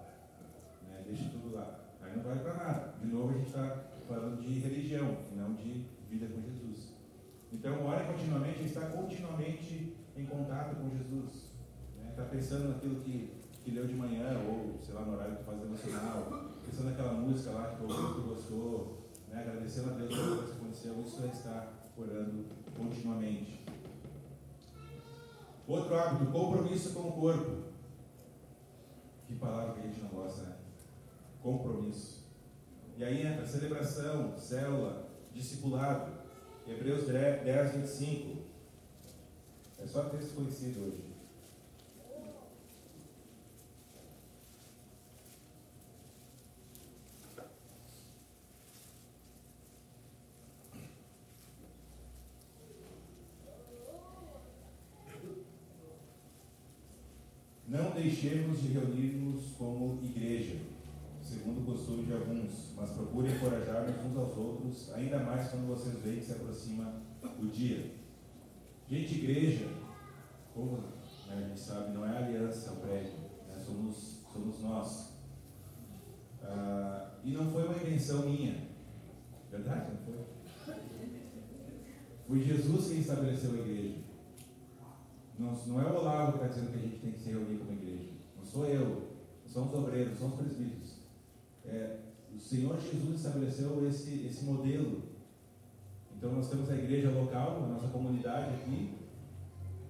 Né? 0.88 1.04
Deixa 1.06 1.30
tudo 1.30 1.56
lá. 1.56 1.80
Aí 2.02 2.16
não 2.16 2.24
vale 2.24 2.40
para 2.42 2.54
nada. 2.54 2.94
De 3.00 3.08
novo 3.08 3.30
a 3.30 3.38
gente 3.38 3.48
está 3.48 3.84
falando 4.08 4.42
de 4.42 4.60
religião, 4.60 5.18
não 5.36 5.54
de 5.54 5.86
vida 6.10 6.28
com 6.28 6.42
Jesus. 6.42 6.94
Então, 7.52 7.86
ora 7.86 8.06
continuamente, 8.06 8.64
está 8.64 8.82
continuamente 8.90 9.97
em 10.18 10.26
contato 10.26 10.76
com 10.76 10.90
Jesus. 10.90 11.54
Está 12.10 12.24
né? 12.24 12.30
pensando 12.32 12.70
naquilo 12.70 13.02
que, 13.02 13.34
que 13.64 13.72
leu 13.72 13.86
de 13.86 13.94
manhã, 13.94 14.40
ou 14.48 14.80
sei 14.84 14.94
lá, 14.94 15.02
no 15.02 15.14
horário 15.14 15.38
que 15.38 15.44
faz 15.44 15.60
devocional, 15.60 16.56
pensando 16.66 16.90
naquela 16.90 17.14
música 17.14 17.52
lá 17.52 17.70
que 17.70 17.78
tu 17.78 18.22
gostou, 18.28 19.10
né? 19.30 19.42
agradecendo 19.42 19.92
a 19.92 19.94
Deus 19.94 20.16
coisa 20.16 20.44
que 20.46 20.52
aconteceu. 20.52 21.02
Isso 21.02 21.24
é 21.24 21.28
estar 21.28 21.92
orando 21.96 22.46
continuamente. 22.76 23.66
Outro 25.68 25.96
hábito, 25.96 26.32
compromisso 26.32 26.94
com 26.94 27.10
o 27.10 27.12
corpo. 27.12 27.68
Que 29.28 29.36
palavra 29.36 29.74
que 29.74 29.80
a 29.82 29.84
gente 29.84 30.00
não 30.00 30.10
gosta, 30.10 30.44
né? 30.44 30.56
Compromisso. 31.44 32.26
E 32.96 33.04
aí 33.04 33.28
entra 33.28 33.46
celebração, 33.46 34.38
célula, 34.38 35.10
discipulado. 35.34 36.14
Hebreus 36.66 37.08
10, 37.08 37.76
25. 37.76 38.37
É 39.88 39.90
só 39.90 40.04
texto 40.10 40.36
conhecido 40.36 40.82
hoje. 40.82 41.02
Não 57.66 57.92
deixemos 57.92 58.62
de 58.62 58.68
reunir-nos 58.74 59.54
como 59.58 60.04
igreja, 60.04 60.58
segundo 61.24 61.62
o 61.62 61.64
costume 61.64 62.04
de 62.04 62.12
alguns, 62.12 62.74
mas 62.76 62.90
procurem 62.90 63.34
encorajar-nos 63.34 64.06
uns 64.06 64.18
aos 64.18 64.38
outros, 64.38 64.94
ainda 64.94 65.20
mais 65.20 65.50
quando 65.50 65.68
vocês 65.68 66.02
veem 66.02 66.20
que 66.20 66.26
se 66.26 66.34
aproxima 66.34 67.02
o 67.40 67.46
dia. 67.46 67.96
Gente, 68.90 69.16
igreja, 69.16 69.77
como 70.58 70.78
né, 70.78 70.90
a 71.30 71.48
gente 71.48 71.60
sabe, 71.60 71.94
não 71.94 72.04
é 72.04 72.18
aliança, 72.18 72.72
é 72.72 72.74
o 72.74 72.78
prédio, 72.78 73.14
né, 73.48 73.64
somos, 73.64 74.26
somos 74.34 74.60
nós. 74.62 75.14
Ah, 76.42 77.12
e 77.24 77.32
não 77.32 77.52
foi 77.52 77.66
uma 77.66 77.78
invenção 77.78 78.24
minha, 78.24 78.68
verdade? 79.52 79.92
Não 79.92 79.98
foi? 79.98 80.26
Foi 82.28 82.42
Jesus 82.42 82.88
quem 82.88 83.00
estabeleceu 83.00 83.52
a 83.52 83.58
igreja. 83.58 84.00
Não, 85.38 85.54
não 85.68 85.82
é 85.82 85.86
o 85.86 86.00
Olavo 86.00 86.40
que 86.40 86.46
está 86.46 86.48
dizendo 86.48 86.72
que 86.72 86.80
a 86.80 86.82
gente 86.82 87.00
tem 87.00 87.12
que 87.12 87.20
se 87.20 87.30
reunir 87.30 87.60
como 87.60 87.72
igreja. 87.74 88.10
Não 88.36 88.44
sou 88.44 88.66
eu, 88.66 89.12
não 89.44 89.48
são 89.48 89.68
os 89.68 89.74
obreiros, 89.74 90.18
são 90.18 90.30
os 90.30 90.36
presbíteros. 90.36 90.96
É, 91.64 92.00
o 92.36 92.40
Senhor 92.40 92.80
Jesus 92.82 93.16
estabeleceu 93.16 93.88
esse, 93.88 94.26
esse 94.26 94.44
modelo 94.44 95.04
então 96.18 96.32
nós 96.32 96.50
temos 96.50 96.68
a 96.72 96.76
igreja 96.76 97.12
local, 97.12 97.64
a 97.64 97.68
nossa 97.68 97.88
comunidade 97.90 98.56
aqui, 98.56 98.97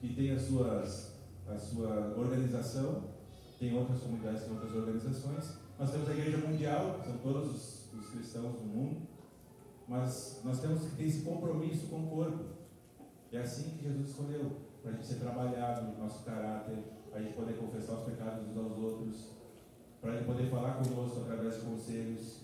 que 0.08 0.16
tem 0.16 0.32
as 0.32 0.44
suas, 0.44 1.14
a 1.48 1.58
sua 1.58 2.16
organização, 2.18 3.04
tem 3.60 3.78
outras 3.78 4.00
comunidades, 4.00 4.44
tem 4.44 4.54
outras 4.54 4.74
organizações. 4.74 5.58
Nós 5.78 5.92
temos 5.92 6.10
a 6.10 6.14
igreja 6.14 6.38
mundial, 6.38 7.02
são 7.04 7.18
todos 7.18 7.52
os, 7.52 7.94
os 7.94 8.10
cristãos 8.10 8.54
do 8.54 8.66
mundo, 8.66 9.02
mas 9.88 10.42
nós 10.44 10.60
temos 10.60 10.84
que 10.84 10.96
ter 10.96 11.06
esse 11.06 11.22
compromisso 11.22 11.88
com 11.88 12.04
o 12.04 12.08
corpo. 12.08 12.46
É 13.32 13.40
assim 13.40 13.72
que 13.72 13.84
Jesus 13.84 14.10
escolheu, 14.10 14.52
para 14.82 14.92
a 14.92 14.94
gente 14.96 15.08
ser 15.08 15.16
trabalhado 15.16 15.92
no 15.92 16.04
nosso 16.04 16.24
caráter, 16.24 16.78
a 17.14 17.20
gente 17.20 17.34
poder 17.34 17.58
confessar 17.58 17.96
os 17.96 18.04
pecados 18.04 18.48
uns 18.48 18.58
aos 18.58 18.78
outros, 18.78 19.32
para 20.00 20.16
ele 20.16 20.26
poder 20.26 20.50
falar 20.50 20.76
conosco 20.76 21.22
através 21.22 21.56
de 21.56 21.62
conselhos. 21.62 22.42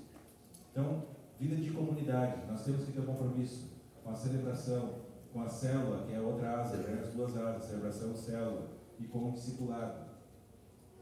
Então, 0.72 1.04
vida 1.40 1.56
de 1.56 1.72
comunidade, 1.72 2.46
nós 2.48 2.64
temos 2.64 2.84
que 2.86 2.92
ter 2.92 3.02
um 3.02 3.06
compromisso 3.06 3.70
com 4.04 4.10
a 4.10 4.16
celebração, 4.16 5.03
com 5.34 5.42
a 5.42 5.50
célula, 5.50 6.06
que 6.06 6.14
é 6.14 6.22
outra 6.22 6.62
asa, 6.62 6.78
né? 6.78 7.02
as 7.02 7.12
duas 7.12 7.36
asas, 7.36 7.66
celebração 7.66 8.16
célula, 8.16 8.70
e 9.00 9.06
com 9.06 9.30
o 9.30 9.32
discipulado, 9.34 10.06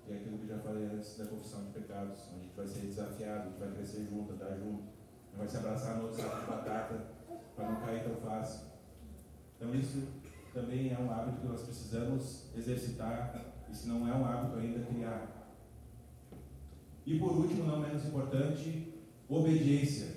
que 0.06 0.14
é 0.14 0.16
aquilo 0.16 0.38
que 0.38 0.48
já 0.48 0.58
falei 0.60 0.86
antes 0.86 1.18
da 1.18 1.26
confissão 1.26 1.66
de 1.66 1.74
pecados, 1.74 2.30
onde 2.34 2.40
a 2.40 2.44
gente 2.44 2.56
vai 2.56 2.68
ser 2.68 2.80
desafiado, 2.88 3.42
a 3.42 3.50
gente 3.50 3.60
vai 3.60 3.72
crescer 3.72 4.08
junto, 4.10 4.32
andar 4.32 4.56
junto, 4.58 4.84
vai 5.38 5.48
se 5.48 5.58
abraçar 5.58 5.98
no 5.98 6.04
outro 6.04 6.22
saco 6.22 6.40
de 6.40 6.48
batata, 6.48 7.08
para 7.56 7.70
não 7.70 7.82
cair 7.82 8.04
tão 8.04 8.16
fácil. 8.16 8.68
Então 9.58 9.76
isso 9.76 10.08
também 10.54 10.92
é 10.94 10.98
um 10.98 11.12
hábito 11.12 11.42
que 11.42 11.48
nós 11.48 11.64
precisamos 11.64 12.56
exercitar, 12.56 13.54
e 13.70 13.76
se 13.76 13.90
não 13.90 14.08
é 14.08 14.16
um 14.16 14.26
hábito 14.26 14.58
ainda, 14.58 14.86
criar. 14.86 15.60
E 17.06 17.20
por 17.20 17.32
último, 17.34 17.66
não 17.66 17.82
menos 17.82 18.06
importante, 18.06 18.94
obediência, 19.28 20.08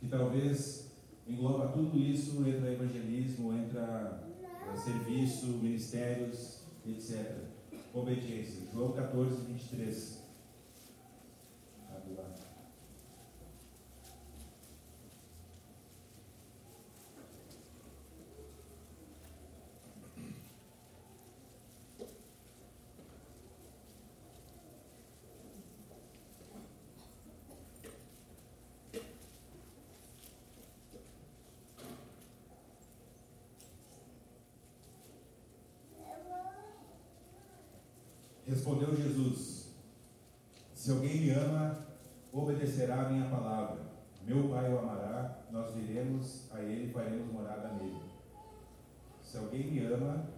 que 0.00 0.08
talvez 0.08 0.91
engloba 1.26 1.68
tudo 1.68 1.98
isso, 1.98 2.46
entra 2.46 2.72
evangelismo, 2.72 3.52
entra 3.52 4.22
eh, 4.40 4.76
serviço, 4.76 5.46
ministérios, 5.46 6.64
etc. 6.86 7.36
Obediência. 7.94 8.62
João 8.72 8.92
14, 8.92 9.44
23. 9.52 10.22
Respondeu 38.62 38.94
Jesus: 38.94 39.74
Se 40.72 40.92
alguém 40.92 41.22
me 41.22 41.30
ama, 41.30 41.84
obedecerá 42.32 43.00
a 43.00 43.08
minha 43.08 43.28
palavra. 43.28 43.80
Meu 44.24 44.48
Pai 44.50 44.72
o 44.72 44.78
amará, 44.78 45.40
nós 45.50 45.74
viremos 45.74 46.48
a 46.52 46.60
ele 46.60 46.84
e 46.84 46.92
faremos 46.92 47.26
morada 47.32 47.72
nele. 47.72 48.00
Se 49.20 49.36
alguém 49.36 49.66
me 49.66 49.84
ama, 49.84 50.28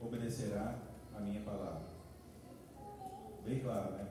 obedecerá 0.00 0.78
a 1.14 1.20
minha 1.20 1.42
palavra. 1.42 1.82
Bem 3.44 3.60
claro, 3.60 3.96
né? 3.96 4.08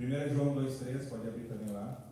1 0.00 0.34
João 0.34 0.56
2,3, 0.56 1.08
pode 1.08 1.28
abrir 1.28 1.44
também 1.44 1.72
lá. 1.72 2.09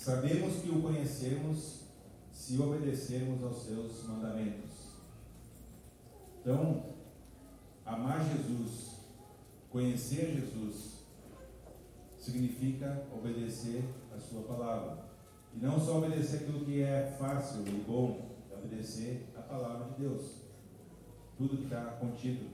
Sabemos 0.00 0.62
que 0.62 0.70
o 0.70 0.80
conhecemos 0.80 1.80
se 2.32 2.58
obedecermos 2.58 3.44
aos 3.44 3.64
seus 3.64 4.02
mandamentos. 4.04 4.94
Então, 6.40 6.84
amar 7.84 8.24
Jesus, 8.24 8.92
conhecer 9.68 10.40
Jesus, 10.40 11.04
significa 12.18 13.06
obedecer 13.14 13.84
a 14.16 14.18
sua 14.18 14.42
palavra. 14.44 15.04
E 15.54 15.62
não 15.62 15.78
só 15.78 15.98
obedecer 15.98 16.44
aquilo 16.44 16.64
que 16.64 16.80
é 16.80 17.14
fácil 17.18 17.68
e 17.68 17.84
bom, 17.86 18.38
é 18.50 18.56
obedecer 18.56 19.28
a 19.36 19.42
palavra 19.42 19.90
de 19.90 20.00
Deus. 20.00 20.36
Tudo 21.36 21.58
que 21.58 21.64
está 21.64 21.98
contido. 22.00 22.48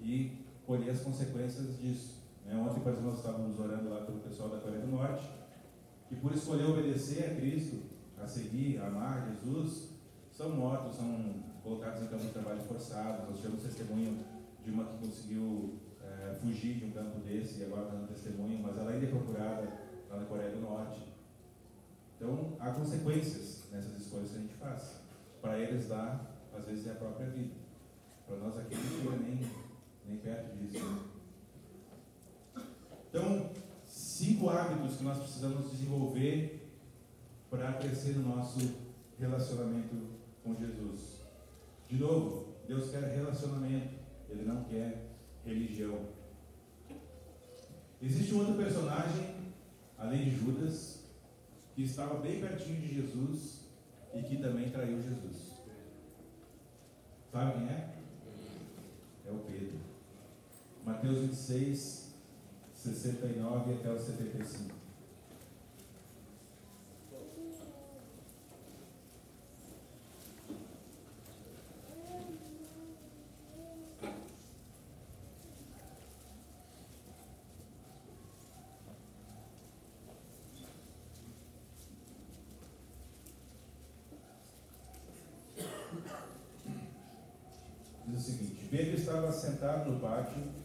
E 0.00 0.46
colher 0.66 0.92
as 0.92 1.02
consequências 1.02 1.78
disso. 1.78 2.22
Né? 2.46 2.56
Ontem, 2.56 2.80
por 2.80 2.92
exemplo, 2.92 3.10
nós 3.10 3.18
estávamos 3.18 3.60
orando 3.60 3.90
lá 3.90 4.06
pelo 4.06 4.20
pessoal 4.20 4.48
da 4.48 4.58
Coreia 4.58 4.80
do 4.80 4.90
Norte 4.90 5.41
que 6.12 6.20
por 6.20 6.34
escolher 6.34 6.66
obedecer 6.66 7.24
a 7.24 7.34
Cristo, 7.34 7.84
a 8.22 8.26
seguir, 8.26 8.78
a 8.78 8.88
amar 8.88 9.26
Jesus, 9.30 9.88
são 10.30 10.50
mortos, 10.50 10.96
são 10.96 11.42
colocados 11.62 12.02
em 12.02 12.06
campo 12.06 12.24
de 12.24 12.32
trabalho 12.32 12.60
forçado. 12.60 13.30
Nós 13.30 13.40
tivemos 13.40 13.62
testemunho 13.62 14.22
de 14.62 14.70
uma 14.70 14.84
que 14.84 15.06
conseguiu 15.06 15.78
é, 16.02 16.34
fugir 16.34 16.74
de 16.74 16.84
um 16.84 16.90
campo 16.90 17.18
desse 17.20 17.60
e 17.60 17.64
agora 17.64 17.84
está 17.84 17.94
dando 17.94 18.08
testemunho, 18.08 18.60
mas 18.62 18.76
ela 18.76 18.90
ainda 18.90 19.06
é 19.06 19.08
procurada 19.08 19.72
lá 20.10 20.16
na 20.18 20.26
Coreia 20.26 20.50
do 20.50 20.60
Norte. 20.60 21.00
Então, 22.16 22.56
há 22.60 22.70
consequências 22.72 23.64
nessas 23.72 23.98
escolhas 23.98 24.30
que 24.30 24.36
a 24.36 24.40
gente 24.40 24.54
faz. 24.54 25.00
Para 25.40 25.58
eles 25.58 25.88
lá, 25.88 26.30
às 26.54 26.66
vezes, 26.66 26.86
é 26.88 26.90
a 26.90 26.96
própria 26.96 27.26
vida. 27.30 27.54
Para 28.26 28.36
nós 28.36 28.58
aqui 28.58 28.74
não 28.74 28.82
chega 28.82 29.16
nem, 29.16 29.50
nem 30.06 30.18
perto 30.18 30.56
disso. 30.58 30.84
Né? 30.84 31.00
Então, 33.08 33.61
cinco 34.22 34.48
hábitos 34.50 34.98
que 34.98 35.02
nós 35.02 35.18
precisamos 35.18 35.68
desenvolver 35.72 36.70
para 37.50 37.72
crescer 37.72 38.12
no 38.16 38.36
nosso 38.36 38.60
relacionamento 39.18 39.96
com 40.44 40.54
Jesus. 40.54 41.22
De 41.88 41.96
novo, 41.96 42.54
Deus 42.68 42.88
quer 42.92 43.02
relacionamento, 43.02 43.96
Ele 44.30 44.44
não 44.44 44.62
quer 44.62 45.08
religião. 45.44 45.98
Existe 48.00 48.32
um 48.34 48.38
outro 48.38 48.54
personagem, 48.54 49.34
além 49.98 50.24
de 50.24 50.36
Judas, 50.36 51.02
que 51.74 51.82
estava 51.82 52.20
bem 52.20 52.40
pertinho 52.40 52.80
de 52.80 52.94
Jesus 52.94 53.62
e 54.14 54.22
que 54.22 54.36
também 54.36 54.70
traiu 54.70 55.02
Jesus. 55.02 55.52
Sabe 57.32 57.54
quem 57.54 57.68
é? 57.68 57.94
É 59.26 59.30
o 59.32 59.38
Pedro. 59.38 59.78
Mateus 60.84 61.18
26, 61.18 62.01
69 62.82 63.74
até 63.74 63.90
o 63.92 63.98
75. 63.98 64.74
Diz 88.08 88.18
o 88.18 88.20
seguinte: 88.20 88.66
Pedro 88.68 88.94
estava 88.96 89.30
sentado 89.30 89.92
no 89.92 90.00
pátio 90.00 90.61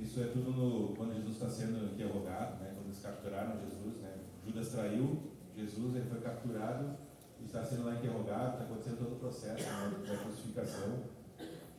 isso 0.00 0.20
é 0.20 0.26
tudo 0.28 0.52
no, 0.52 0.94
quando 0.94 1.14
Jesus 1.14 1.34
está 1.34 1.48
sendo 1.48 1.92
interrogado, 1.92 2.62
né? 2.62 2.72
quando 2.74 2.86
eles 2.86 3.00
capturaram 3.00 3.58
Jesus. 3.60 3.96
Né? 3.96 4.14
Judas 4.46 4.68
traiu 4.68 5.32
Jesus, 5.56 5.96
ele 5.96 6.08
foi 6.08 6.20
capturado, 6.20 6.96
está 7.44 7.64
sendo 7.64 7.84
lá 7.84 7.94
interrogado, 7.94 8.52
está 8.52 8.64
acontecendo 8.64 8.98
todo 8.98 9.12
o 9.14 9.18
processo 9.18 9.64
né, 9.64 9.92
da 10.06 10.16
crucificação. 10.18 11.02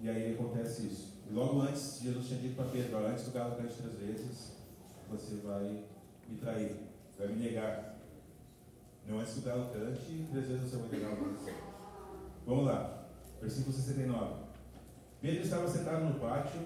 E 0.01 0.10
aí 0.10 0.34
acontece 0.34 0.88
isso. 0.88 1.13
E 1.29 1.34
logo 1.34 1.62
antes, 1.62 1.99
Jesus 2.01 2.27
tinha 2.27 2.39
dito 2.39 2.55
para 2.55 2.65
Pedro: 2.65 3.05
antes 3.05 3.25
do 3.25 3.32
galo 3.32 3.55
cante 3.55 3.75
três 3.75 3.95
vezes, 3.95 4.53
você 5.10 5.36
vai 5.38 5.86
me 6.27 6.38
trair, 6.38 6.75
vai 7.17 7.27
me 7.27 7.36
negar. 7.36 7.97
Não 9.08 9.19
antes 9.19 9.36
do 9.36 9.41
galo 9.41 9.69
cante, 9.71 10.27
três 10.32 10.47
vezes 10.47 10.69
você 10.69 10.77
vai 10.77 10.89
negar 10.89 11.13
o 11.13 11.38
Vamos 12.45 12.65
lá, 12.65 13.05
versículo 13.41 13.73
69. 13.73 14.49
Pedro 15.21 15.43
estava 15.43 15.67
sentado 15.67 16.05
no 16.05 16.19
pátio 16.19 16.62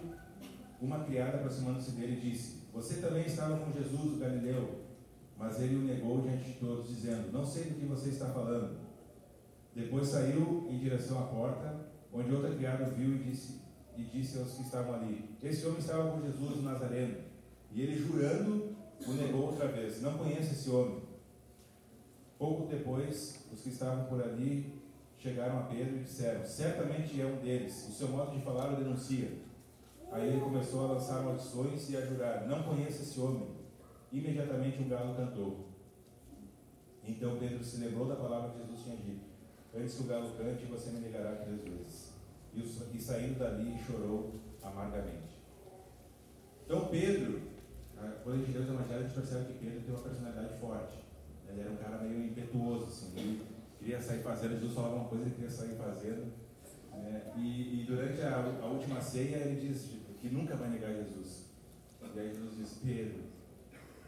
uma 0.84 1.06
criada 1.06 1.38
aproximando-se 1.38 1.92
dele 1.92 2.20
disse: 2.20 2.58
Você 2.74 2.96
também 2.96 3.26
estava 3.26 3.58
com 3.58 3.72
Jesus, 3.72 4.14
o 4.14 4.20
Galileu. 4.20 4.84
Mas 5.38 5.60
ele 5.62 5.78
o 5.78 5.82
negou 5.82 6.22
diante 6.22 6.44
de 6.44 6.54
todos, 6.60 6.90
dizendo: 6.90 7.32
Não 7.32 7.46
sei 7.46 7.64
do 7.64 7.80
que 7.80 7.86
você 7.86 8.10
está 8.10 8.28
falando. 8.28 8.78
Depois 9.74 10.10
saiu 10.10 10.68
em 10.70 10.78
direção 10.78 11.20
à 11.20 11.28
porta, 11.28 11.88
onde 12.12 12.34
outra 12.34 12.54
criada 12.54 12.86
viu 12.86 13.16
e 13.16 13.24
disse, 13.24 13.62
e 13.98 14.04
disse 14.04 14.38
aos 14.38 14.54
que 14.54 14.64
estavam 14.64 14.96
ali: 14.96 15.38
Esse 15.42 15.66
homem 15.66 15.80
estava 15.80 16.12
com 16.12 16.22
Jesus, 16.22 16.60
o 16.60 16.62
Nazareno. 16.62 17.18
E 17.72 17.82
ele, 17.82 17.98
jurando, 17.98 18.76
o 19.08 19.14
negou 19.14 19.48
outra 19.48 19.70
vez: 19.70 20.02
Não 20.02 20.18
conheço 20.18 20.52
esse 20.52 20.70
homem. 20.70 21.02
Pouco 22.38 22.68
depois, 22.68 23.40
os 23.54 23.62
que 23.62 23.70
estavam 23.70 24.06
por 24.06 24.22
ali 24.22 24.84
chegaram 25.18 25.60
a 25.60 25.64
Pedro 25.64 25.96
e 25.96 26.04
disseram: 26.04 26.46
Certamente 26.46 27.20
é 27.22 27.26
um 27.26 27.38
deles. 27.38 27.88
O 27.88 27.94
seu 27.94 28.10
modo 28.10 28.36
de 28.36 28.44
falar 28.44 28.74
o 28.74 28.76
denuncia. 28.76 29.53
Aí 30.14 30.28
ele 30.28 30.42
começou 30.42 30.86
a 30.86 30.94
lançar 30.94 31.24
maldições 31.24 31.90
e 31.90 31.98
a 31.98 32.06
jurar: 32.06 32.48
Não 32.48 32.62
conheço 32.62 33.02
esse 33.02 33.20
homem. 33.20 33.50
Imediatamente 34.12 34.84
um 34.84 34.88
galo 34.88 35.16
cantou. 35.16 35.70
Então 37.04 37.38
Pedro 37.40 37.64
se 37.64 37.78
lembrou 37.78 38.08
da 38.08 38.16
palavra 38.16 38.52
que 38.52 38.60
Jesus 38.60 38.84
tinha 38.84 38.96
dito: 38.96 39.26
Antes 39.76 39.96
que 39.96 40.04
o 40.04 40.06
galo 40.06 40.32
cante, 40.38 40.66
você 40.66 40.92
me 40.92 41.00
negará 41.00 41.38
três 41.38 41.62
vezes. 41.64 42.14
e, 42.94 43.02
saindo 43.02 43.40
dali 43.40 43.76
chorou 43.84 44.36
amargamente. 44.62 45.42
Então 46.64 46.88
Pedro, 46.90 47.42
quando 48.24 48.36
a 48.36 48.46
gente 48.46 48.56
lê 48.56 48.64
os 48.64 48.70
evangelhos, 48.70 49.06
a 49.06 49.08
gente 49.08 49.16
percebe 49.16 49.46
que 49.54 49.66
Pedro 49.66 49.82
tem 49.82 49.96
uma 49.96 50.04
personalidade 50.04 50.60
forte. 50.60 50.98
Ele 51.50 51.62
era 51.62 51.72
um 51.72 51.78
cara 51.78 51.98
meio 51.98 52.26
impetuoso, 52.26 52.86
assim, 52.86 53.12
ele 53.18 53.46
queria 53.80 54.00
sair 54.00 54.22
fazendo, 54.22 54.54
Jesus 54.54 54.74
falava 54.74 54.96
uma 54.96 55.10
coisa, 55.10 55.26
ele 55.26 55.36
queria 55.36 55.50
sair 55.50 55.76
fazendo. 55.76 56.32
Né? 56.92 57.34
E, 57.36 57.82
e, 57.82 57.86
durante 57.86 58.22
a, 58.22 58.60
a, 58.62 58.68
última 58.68 59.02
ceia 59.02 59.38
ele 59.38 59.60
diz 59.60 60.03
que 60.24 60.30
nunca 60.30 60.56
vai 60.56 60.70
negar 60.70 60.94
Jesus. 60.94 61.50
E 62.16 62.20
aí 62.20 62.30
Jesus 62.30 62.56
diz, 62.56 62.80
Pedro, 62.82 63.24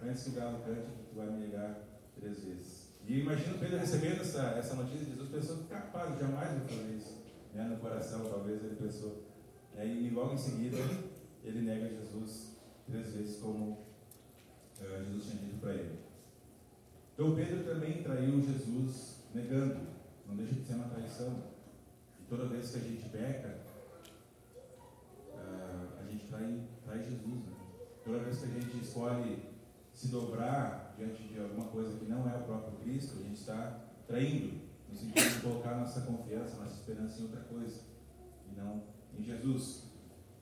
antes 0.01 0.23
que 0.23 0.30
o 0.30 0.34
galo 0.34 0.60
cante, 0.63 0.88
tu 1.10 1.15
vai 1.17 1.28
me 1.28 1.45
negar 1.45 1.78
três 2.17 2.41
vezes. 2.41 2.95
E 3.06 3.19
imagina 3.19 3.58
Pedro 3.58 3.78
recebendo 3.78 4.21
essa, 4.21 4.41
essa 4.58 4.75
notícia 4.75 5.06
Jesus, 5.06 5.30
pensou, 5.30 5.65
capaz, 5.65 6.17
jamais 6.17 6.58
vou 6.58 6.67
fazer 6.69 6.95
isso. 6.95 7.21
Né? 7.54 7.65
No 7.65 7.78
coração, 7.78 8.23
talvez 8.30 8.63
ele 8.63 8.78
pensou. 8.78 9.25
E 9.78 10.10
logo 10.10 10.36
em 10.36 10.38
seguida, 10.38 10.78
ele 11.43 11.62
nega 11.62 11.89
Jesus 11.89 12.56
três 12.89 13.13
vezes, 13.13 13.41
como 13.41 13.71
uh, 13.73 15.04
Jesus 15.06 15.25
tinha 15.25 15.43
dito 15.43 15.60
para 15.60 15.73
ele. 15.73 15.99
Então 17.13 17.36
Pedro 17.36 17.62
também 17.65 18.01
traiu 18.01 18.41
Jesus 18.41 19.25
negando. 19.34 19.82
Não 20.25 20.38
deixa 20.38 20.54
de 20.54 20.65
ser 20.65 20.75
uma 20.75 20.88
traição. 20.88 21.43
E 22.21 22.23
toda 22.30 22.45
vez 22.45 22.71
que 22.71 22.78
a 22.78 22.82
gente 22.82 23.10
peca, 23.10 23.58
uh, 25.34 25.99
a 25.99 26.04
gente 26.10 26.25
trai, 26.28 26.63
trai 26.84 27.04
Jesus. 27.04 27.45
Né? 27.45 27.56
Que 28.45 28.58
a 28.58 28.62
gente 28.62 28.77
escolhe 28.84 29.43
se 29.91 30.10
dobrar 30.10 30.93
diante 30.97 31.23
de 31.23 31.39
alguma 31.39 31.65
coisa 31.67 31.97
que 31.97 32.05
não 32.05 32.29
é 32.29 32.38
o 32.38 32.43
próprio 32.43 32.77
Cristo, 32.79 33.19
a 33.19 33.23
gente 33.23 33.39
está 33.39 33.86
traindo, 34.08 34.62
no 34.89 34.95
sentido 34.95 35.36
de 35.36 35.41
colocar 35.41 35.75
nossa 35.75 36.01
confiança, 36.01 36.58
nossa 36.58 36.75
esperança 36.75 37.19
em 37.19 37.23
outra 37.23 37.41
coisa, 37.41 37.81
e 38.49 38.55
não 38.55 38.84
em 39.17 39.23
Jesus. 39.23 39.84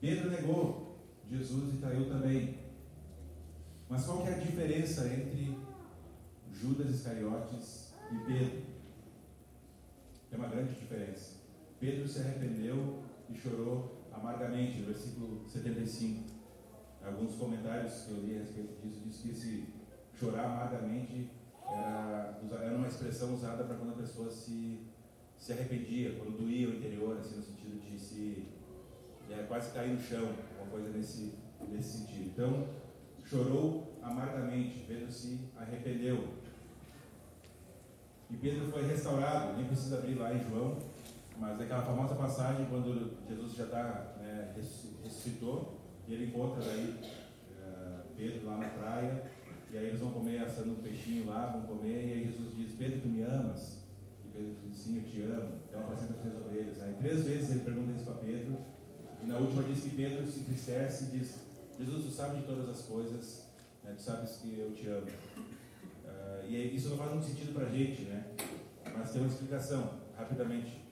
Pedro 0.00 0.30
negou 0.30 0.98
Jesus 1.30 1.74
e 1.74 1.78
traiu 1.78 2.08
também. 2.08 2.58
Mas 3.88 4.04
qual 4.04 4.22
que 4.22 4.28
é 4.28 4.34
a 4.34 4.38
diferença 4.38 5.06
entre 5.06 5.56
Judas 6.52 6.90
Iscariotes 6.90 7.94
e 8.12 8.18
Pedro? 8.26 8.62
Tem 10.30 10.38
uma 10.38 10.48
grande 10.48 10.74
diferença. 10.74 11.36
Pedro 11.80 12.08
se 12.08 12.18
arrependeu 12.20 13.02
e 13.30 13.34
chorou 13.34 14.04
amargamente, 14.12 14.82
versículo 14.82 15.48
75. 15.48 16.33
Alguns 17.06 17.34
comentários 17.36 17.92
que 18.04 18.10
eu 18.12 18.20
li 18.22 18.36
a 18.36 18.40
respeito 18.40 18.80
disso 18.82 19.00
diz 19.04 19.16
que 19.18 19.30
esse 19.30 19.68
chorar 20.18 20.46
amargamente 20.46 21.30
era, 21.68 22.40
era 22.62 22.76
uma 22.76 22.88
expressão 22.88 23.34
usada 23.34 23.64
para 23.64 23.76
quando 23.76 23.90
a 23.90 23.96
pessoa 23.96 24.30
se, 24.30 24.80
se 25.36 25.52
arrependia, 25.52 26.14
quando 26.16 26.38
doía 26.38 26.68
o 26.68 26.76
interior, 26.76 27.18
assim, 27.18 27.36
no 27.36 27.42
sentido 27.42 27.80
de 27.80 27.98
se 27.98 28.48
é, 29.30 29.42
quase 29.48 29.72
cair 29.72 29.92
no 29.92 30.00
chão, 30.00 30.34
uma 30.58 30.70
coisa 30.70 30.88
nesse, 30.90 31.34
nesse 31.68 31.98
sentido. 31.98 32.26
Então, 32.26 32.68
chorou 33.24 33.98
amargamente, 34.02 34.84
Pedro 34.86 35.10
se 35.10 35.40
arrependeu. 35.56 36.28
E 38.30 38.36
Pedro 38.36 38.70
foi 38.70 38.86
restaurado, 38.86 39.56
nem 39.56 39.66
precisa 39.66 39.98
abrir 39.98 40.14
lá 40.14 40.32
em 40.32 40.40
João, 40.48 40.78
mas 41.38 41.60
aquela 41.60 41.82
famosa 41.82 42.14
passagem 42.14 42.66
quando 42.66 43.16
Jesus 43.28 43.54
já 43.54 43.64
está 43.64 44.14
né, 44.20 44.54
ressuscitou, 44.56 45.83
e 46.06 46.14
ele 46.14 46.26
encontra 46.26 46.62
aí 46.70 47.00
uh, 47.58 48.00
Pedro 48.16 48.46
lá 48.46 48.58
na 48.58 48.68
praia, 48.68 49.24
e 49.70 49.78
aí 49.78 49.86
eles 49.86 50.00
vão 50.00 50.12
comer 50.12 50.38
assando 50.38 50.72
um 50.72 50.82
peixinho 50.82 51.26
lá, 51.26 51.46
vão 51.46 51.62
comer, 51.62 52.06
e 52.06 52.12
aí 52.12 52.24
Jesus 52.24 52.54
diz, 52.56 52.72
Pedro, 52.72 53.00
tu 53.00 53.08
me 53.08 53.22
amas? 53.22 53.78
E 54.24 54.28
Pedro 54.28 54.56
diz, 54.62 54.76
sim, 54.78 54.96
eu 54.98 55.04
te 55.04 55.22
amo. 55.22 55.58
Então 55.68 55.80
apacenta 55.80 56.14
as 56.28 56.46
ovelhas. 56.46 56.82
Aí 56.82 56.94
três 56.94 57.24
vezes 57.24 57.50
ele 57.50 57.60
pergunta 57.60 57.92
isso 57.92 58.04
para 58.04 58.14
Pedro, 58.14 58.58
e 59.22 59.26
na 59.26 59.38
última 59.38 59.62
diz 59.62 59.82
que 59.82 59.90
Pedro 59.90 60.26
se 60.26 60.40
entristece 60.40 61.04
e 61.04 61.18
diz, 61.18 61.40
Jesus, 61.78 62.04
tu 62.04 62.10
sabes 62.10 62.38
de 62.40 62.46
todas 62.46 62.68
as 62.68 62.82
coisas, 62.82 63.48
né? 63.82 63.94
tu 63.96 64.02
sabes 64.02 64.36
que 64.36 64.58
eu 64.58 64.72
te 64.72 64.86
amo. 64.86 65.06
Uh, 65.06 66.46
e 66.46 66.76
isso 66.76 66.90
não 66.90 66.98
faz 66.98 67.10
muito 67.10 67.26
sentido 67.26 67.54
para 67.54 67.66
a 67.66 67.70
gente, 67.70 68.02
né? 68.02 68.26
Mas 68.96 69.10
tem 69.10 69.22
uma 69.22 69.30
explicação, 69.30 70.00
rapidamente. 70.16 70.84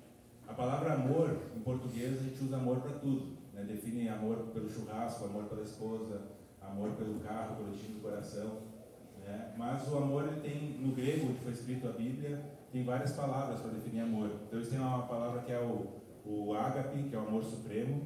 A 0.48 0.54
palavra 0.54 0.94
amor, 0.94 1.40
em 1.56 1.60
português, 1.60 2.18
a 2.18 2.22
gente 2.22 2.42
usa 2.42 2.56
amor 2.56 2.80
para 2.80 2.98
tudo. 2.98 3.41
Né? 3.52 3.64
Define 3.64 4.08
amor 4.08 4.36
pelo 4.52 4.70
churrasco, 4.70 5.24
amor 5.24 5.44
pela 5.44 5.62
esposa, 5.62 6.22
amor 6.60 6.90
pelo 6.92 7.20
carro, 7.20 7.56
pelo 7.56 7.76
time 7.76 7.94
do 7.94 8.00
coração. 8.00 8.62
Né? 9.24 9.54
Mas 9.56 9.86
o 9.88 9.98
amor, 9.98 10.26
ele 10.26 10.40
tem, 10.40 10.78
no 10.80 10.94
grego, 10.94 11.34
que 11.34 11.40
foi 11.40 11.52
escrito 11.52 11.88
a 11.88 11.92
Bíblia, 11.92 12.42
tem 12.72 12.84
várias 12.84 13.12
palavras 13.12 13.60
para 13.60 13.70
definir 13.70 14.00
amor. 14.00 14.30
Então, 14.46 14.58
eles 14.58 14.70
têm 14.70 14.78
uma 14.78 15.02
palavra 15.02 15.42
que 15.42 15.52
é 15.52 15.60
o, 15.60 16.00
o 16.24 16.54
ágape, 16.54 17.02
que 17.04 17.14
é 17.14 17.18
o 17.18 17.28
amor 17.28 17.44
supremo. 17.44 18.02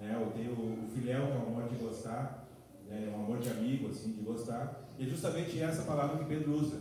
Né? 0.00 0.16
Ou 0.18 0.32
tem 0.32 0.48
o, 0.48 0.84
o 0.84 0.88
filéu, 0.88 1.26
que 1.26 1.32
é 1.32 1.36
o 1.36 1.46
amor 1.46 1.68
de 1.68 1.76
gostar. 1.76 2.48
Né? 2.88 3.12
Um 3.16 3.24
amor 3.24 3.38
de 3.38 3.48
amigo, 3.50 3.88
assim, 3.88 4.12
de 4.12 4.22
gostar. 4.22 4.88
E 4.98 5.06
é 5.06 5.08
justamente 5.08 5.60
essa 5.60 5.82
palavra 5.82 6.18
que 6.18 6.24
Pedro 6.24 6.52
usa. 6.52 6.80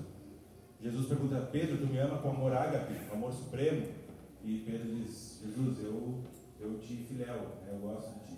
Jesus 0.82 1.08
pergunta, 1.08 1.50
Pedro, 1.52 1.78
tu 1.78 1.88
me 1.88 1.98
ama 1.98 2.20
com 2.20 2.30
amor 2.30 2.54
ágape, 2.54 2.94
amor 3.12 3.34
supremo? 3.34 3.88
E 4.44 4.60
Pedro 4.60 4.96
diz, 4.96 5.42
Jesus, 5.44 5.84
eu 5.84 6.20
eu 6.60 6.78
te 6.80 6.96
filéu, 6.98 7.40
né? 7.64 7.72
eu 7.72 7.80
gosto 7.80 8.14
de 8.20 8.26
ti. 8.26 8.38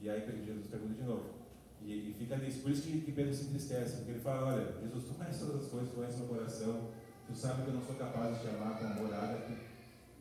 E 0.00 0.08
aí 0.08 0.24
Jesus 0.44 0.66
pergunta 0.66 0.94
de 0.94 1.02
novo. 1.02 1.40
E, 1.82 2.10
e 2.10 2.14
fica 2.18 2.36
nisso. 2.36 2.60
Por 2.62 2.70
isso 2.70 2.82
que, 2.82 3.12
Pedro 3.12 3.34
se 3.34 3.44
entristece, 3.44 3.96
porque 3.96 4.12
ele 4.12 4.20
fala, 4.20 4.54
olha, 4.54 4.80
Jesus, 4.80 5.04
tu 5.04 5.14
conheces 5.14 5.40
todas 5.40 5.64
as 5.64 5.70
coisas, 5.70 5.90
tu 5.90 5.96
conheces 5.96 6.18
meu 6.18 6.28
coração, 6.28 6.88
tu 7.26 7.34
sabe 7.34 7.62
que 7.62 7.68
eu 7.68 7.74
não 7.74 7.82
sou 7.82 7.94
capaz 7.96 8.36
de 8.36 8.42
te 8.42 8.48
amar 8.54 8.78
com 8.78 8.86
amor 8.86 9.14
ágape, 9.14 9.56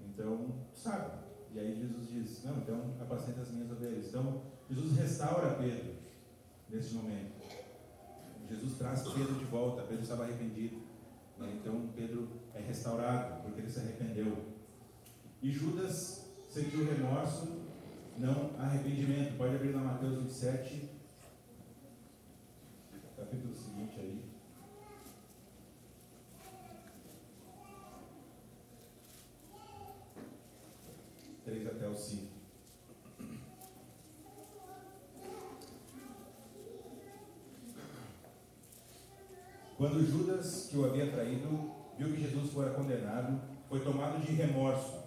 então 0.01 0.55
tu 0.73 0.79
sabe. 0.79 1.19
E 1.53 1.59
aí 1.59 1.75
Jesus 1.75 2.07
diz, 2.09 2.43
não, 2.43 2.57
então 2.57 2.95
apacenta 2.99 3.41
as 3.41 3.51
minhas 3.51 3.71
ovelhas. 3.71 4.07
Então 4.07 4.41
Jesus 4.69 4.97
restaura 4.97 5.55
Pedro 5.55 5.95
nesse 6.69 6.93
momento. 6.93 7.39
Jesus 8.49 8.77
traz 8.77 9.01
Pedro 9.01 9.35
de 9.35 9.45
volta, 9.45 9.83
Pedro 9.83 10.03
estava 10.03 10.23
arrependido. 10.23 10.77
Né? 11.37 11.59
Então 11.59 11.89
Pedro 11.95 12.27
é 12.53 12.59
restaurado, 12.59 13.43
porque 13.43 13.61
ele 13.61 13.69
se 13.69 13.79
arrependeu. 13.79 14.37
E 15.41 15.51
Judas 15.51 16.28
sentiu 16.49 16.83
remorso, 16.85 17.59
não 18.17 18.59
arrependimento. 18.59 19.37
Pode 19.37 19.55
abrir 19.55 19.71
na 19.71 19.81
Mateus 19.81 20.17
27, 20.17 20.89
capítulo 23.15 23.53
seguinte 23.53 23.99
aí. 23.99 24.23
Três 31.45 31.67
até 31.67 31.87
o 31.87 31.95
cinco. 31.95 32.39
Quando 39.77 40.05
Judas, 40.05 40.67
que 40.69 40.77
o 40.77 40.85
havia 40.85 41.09
traído, 41.09 41.71
viu 41.97 42.11
que 42.11 42.21
Jesus 42.21 42.51
fora 42.51 42.71
condenado, 42.71 43.39
foi 43.69 43.79
tomado 43.79 44.19
de 44.19 44.33
remorso 44.33 44.98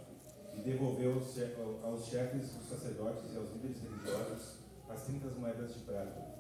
devolveu 0.65 1.23
aos 1.83 2.07
chefes 2.07 2.53
dos 2.55 2.69
sacerdotes 2.69 3.33
e 3.33 3.37
aos 3.37 3.53
líderes 3.53 3.81
religiosos 3.83 4.63
as 4.89 5.03
30 5.05 5.31
moedas 5.39 5.75
de 5.75 5.81
prata. 5.81 6.33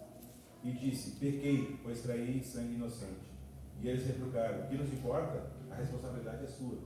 E 0.62 0.72
disse: 0.72 1.12
Pequei, 1.18 1.78
pois 1.82 2.02
traí 2.02 2.42
sangue 2.44 2.74
inocente. 2.74 3.32
E 3.80 3.88
eles 3.88 4.06
replicaram: 4.06 4.66
que 4.68 4.76
nos 4.76 4.92
importa? 4.92 5.50
A 5.70 5.74
responsabilidade 5.74 6.44
é 6.44 6.46
sua. 6.46 6.78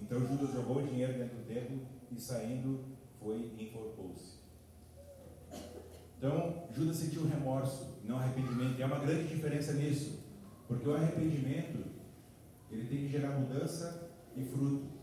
Então 0.00 0.20
Judas 0.20 0.52
jogou 0.52 0.78
o 0.82 0.86
dinheiro 0.86 1.14
dentro 1.14 1.36
do 1.36 1.46
templo 1.46 1.80
e 2.10 2.20
saindo 2.20 2.84
foi 3.20 3.52
e 3.56 3.64
enforcou-se. 3.64 4.38
Então 6.18 6.68
Judas 6.72 6.96
sentiu 6.96 7.26
remorso, 7.26 7.98
não 8.04 8.18
arrependimento. 8.18 8.78
E 8.78 8.82
há 8.82 8.86
uma 8.86 8.98
grande 8.98 9.28
diferença 9.28 9.72
nisso, 9.72 10.20
porque 10.68 10.88
o 10.88 10.94
arrependimento 10.94 11.84
ele 12.70 12.86
tem 12.88 12.98
que 12.98 13.08
gerar 13.08 13.38
mudança 13.38 14.10
e 14.36 14.44
fruto. 14.44 14.93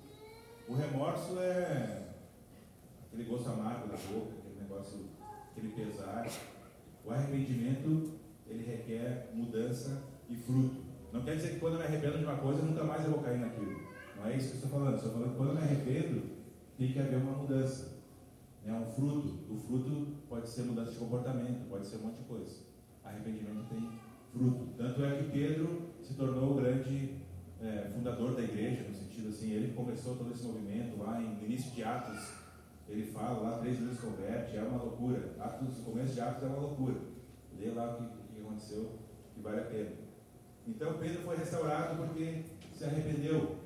O 0.71 0.73
remorso 0.73 1.37
é 1.37 2.13
aquele 3.05 3.25
gosto 3.25 3.49
amargo 3.49 3.89
da 3.89 3.97
boca, 3.97 4.37
aquele 4.39 4.61
negócio, 4.61 4.99
aquele 5.51 5.67
pesar. 5.73 6.25
O 7.03 7.11
arrependimento, 7.11 8.13
ele 8.47 8.63
requer 8.63 9.31
mudança 9.33 10.01
e 10.29 10.35
fruto. 10.37 10.81
Não 11.11 11.23
quer 11.23 11.35
dizer 11.35 11.55
que 11.55 11.59
quando 11.59 11.73
eu 11.73 11.79
me 11.79 11.85
arrependo 11.87 12.19
de 12.19 12.23
uma 12.23 12.37
coisa, 12.37 12.61
nunca 12.61 12.85
mais 12.85 13.03
eu 13.03 13.11
vou 13.11 13.21
cair 13.21 13.39
naquilo. 13.39 13.81
Não 14.15 14.25
é 14.27 14.37
isso 14.37 14.47
que 14.47 14.53
eu 14.53 14.63
estou 14.63 14.69
falando. 14.79 14.95
Estou 14.95 15.11
falando 15.11 15.31
que 15.31 15.35
quando 15.35 15.49
eu 15.49 15.55
me 15.55 15.61
arrependo, 15.61 16.23
tem 16.77 16.93
que 16.93 16.99
haver 16.99 17.17
uma 17.17 17.33
mudança. 17.33 17.97
É 18.65 18.71
um 18.71 18.85
fruto. 18.85 19.39
O 19.49 19.57
fruto 19.57 20.07
pode 20.29 20.47
ser 20.47 20.61
mudança 20.61 20.91
de 20.91 20.99
comportamento, 20.99 21.67
pode 21.67 21.85
ser 21.85 21.97
um 21.97 22.03
monte 22.03 22.19
de 22.19 22.23
coisa. 22.23 22.61
Arrependimento 23.03 23.67
tem 23.67 23.99
fruto. 24.31 24.69
Tanto 24.77 25.03
é 25.03 25.17
que 25.17 25.31
Pedro 25.31 25.89
se 26.01 26.13
tornou 26.13 26.53
o 26.53 26.55
grande 26.55 27.20
é, 27.61 27.91
fundador 27.93 28.35
da 28.35 28.41
igreja, 28.41 28.83
no 28.87 28.95
sentido 28.95 29.29
assim, 29.29 29.51
ele 29.51 29.73
começou 29.73 30.15
todo 30.15 30.31
esse 30.31 30.43
movimento 30.43 30.97
lá 30.97 31.21
em, 31.21 31.35
no 31.35 31.45
início 31.45 31.71
de 31.71 31.83
Atos, 31.83 32.41
ele 32.87 33.05
fala 33.05 33.39
lá, 33.39 33.59
três 33.59 33.79
mil 33.79 33.93
se 33.93 34.01
converte, 34.01 34.57
é 34.57 34.63
uma 34.63 34.83
loucura. 34.83 35.35
Atos, 35.39 35.79
o 35.79 35.83
começo 35.83 36.13
de 36.13 36.21
Atos 36.21 36.43
é 36.43 36.47
uma 36.47 36.59
loucura. 36.59 36.99
Lê 37.57 37.71
lá 37.71 37.93
o 37.93 37.97
que, 37.97 38.03
o 38.03 38.35
que 38.35 38.41
aconteceu, 38.41 38.99
que 39.33 39.41
vale 39.41 39.61
a 39.61 39.65
pena. 39.65 39.91
Então 40.67 40.97
Pedro 40.97 41.21
foi 41.21 41.37
restaurado 41.37 42.03
porque 42.03 42.43
se 42.73 42.83
arrependeu. 42.83 43.57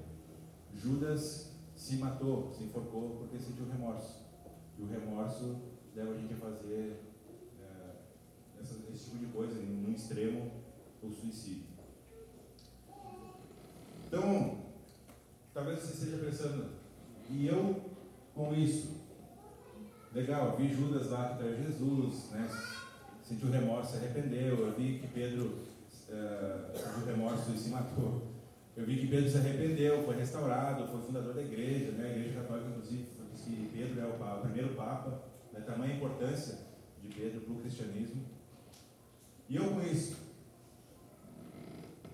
Judas 0.73 1.55
se 1.75 1.95
matou, 1.97 2.51
se 2.53 2.65
enforcou 2.65 3.17
porque 3.17 3.39
sentiu 3.39 3.67
remorso. 3.67 4.25
E 4.77 4.83
o 4.83 4.87
remorso 4.87 5.61
leva 5.95 6.11
a 6.11 6.17
gente 6.17 6.33
a 6.33 6.37
fazer 6.37 7.01
é, 7.61 8.61
esse 8.61 9.09
tipo 9.09 9.17
de 9.17 9.27
coisa, 9.27 9.59
no 9.61 9.91
extremo, 9.91 10.51
o 11.01 11.09
suicídio. 11.09 11.74
Então, 14.07 14.57
talvez 15.53 15.79
você 15.79 15.93
esteja 15.93 16.23
pensando, 16.23 16.69
e 17.29 17.47
eu 17.47 17.81
com 18.33 18.53
isso? 18.53 19.03
Legal, 20.13 20.55
vi 20.57 20.73
Judas 20.73 21.09
lá 21.09 21.29
que 21.29 21.37
traiu 21.39 21.57
Jesus, 21.57 22.29
né? 22.31 22.49
sentiu 23.21 23.49
remorso, 23.49 23.91
se 23.91 23.97
arrependeu. 23.97 24.59
Eu 24.59 24.73
vi 24.73 24.99
que 24.99 25.07
Pedro 25.07 25.57
uh, 26.09 26.77
sentiu 26.77 27.05
remorso 27.05 27.51
e 27.51 27.57
se 27.57 27.69
matou. 27.69 28.21
Eu 28.77 28.85
vi 28.85 28.97
que 28.97 29.07
Pedro 29.07 29.29
se 29.29 29.37
arrependeu, 29.37 30.03
foi 30.03 30.17
restaurado, 30.17 30.87
foi 30.87 31.01
fundador 31.01 31.33
da 31.33 31.41
igreja, 31.41 31.91
né? 31.91 32.07
a 32.07 32.17
igreja 32.17 32.41
católica, 32.41 32.69
inclusive, 32.69 33.07
que 33.43 33.69
Pedro 33.73 34.01
é 34.01 34.05
o, 34.05 34.13
papa, 34.13 34.37
o 34.37 34.41
primeiro 34.41 34.75
papa, 34.75 35.21
né? 35.53 35.61
tamanha 35.61 35.95
importância 35.95 36.59
de 37.01 37.07
Pedro 37.13 37.41
para 37.41 37.53
o 37.53 37.59
cristianismo. 37.59 38.21
E 39.47 39.55
eu 39.55 39.69
com 39.69 39.81
isso, 39.81 40.17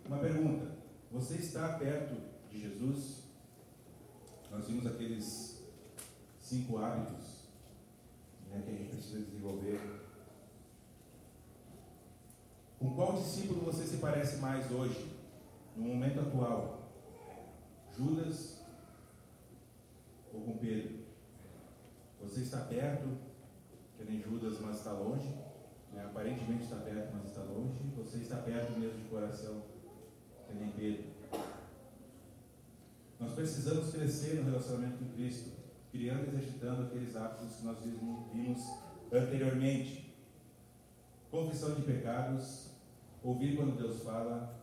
uma 0.08 0.18
pergunta: 0.20 0.71
você 1.12 1.36
está 1.36 1.78
perto 1.78 2.16
de 2.50 2.60
Jesus? 2.60 3.24
Nós 4.50 4.66
vimos 4.68 4.86
aqueles 4.86 5.62
cinco 6.40 6.78
hábitos 6.78 7.50
né, 8.50 8.62
que 8.66 8.72
a 8.72 8.78
gente 8.78 8.90
precisa 8.92 9.20
desenvolver. 9.20 9.80
Com 12.80 12.96
qual 12.96 13.14
discípulo 13.14 13.62
você 13.62 13.86
se 13.86 13.98
parece 13.98 14.38
mais 14.38 14.72
hoje, 14.72 15.12
no 15.76 15.84
momento 15.84 16.22
atual? 16.22 16.92
Judas 17.96 18.62
ou 20.34 20.42
com 20.42 20.58
Pedro? 20.58 21.02
Você 22.22 22.42
está 22.42 22.62
perto, 22.62 23.18
que 23.98 24.04
nem 24.06 24.22
Judas, 24.22 24.60
mas 24.62 24.78
está 24.78 24.94
longe? 24.94 25.28
Né? 25.92 26.06
Aparentemente 26.06 26.64
está 26.64 26.78
perto, 26.78 27.14
mas 27.14 27.26
está 27.26 27.44
longe. 27.44 27.78
Você 27.98 28.20
está 28.20 28.38
perto 28.38 28.80
mesmo 28.80 29.00
de 29.00 29.10
coração, 29.10 29.64
nem 30.60 30.72
Pedro. 30.72 31.04
Nós 33.20 33.34
precisamos 33.34 33.92
crescer 33.92 34.36
no 34.36 34.50
relacionamento 34.50 34.98
com 34.98 35.12
Cristo, 35.14 35.52
criando 35.92 36.26
e 36.26 36.30
exercitando 36.30 36.84
aqueles 36.84 37.16
hábitos 37.16 37.56
que 37.56 37.66
nós 37.66 37.78
vimos 38.34 38.60
anteriormente. 39.12 40.16
Confissão 41.30 41.76
de 41.76 41.84
pecados, 41.84 42.72
ouvir 43.24 43.56
quando 43.56 43.78
Deus 43.78 44.02
fala, 44.02 44.60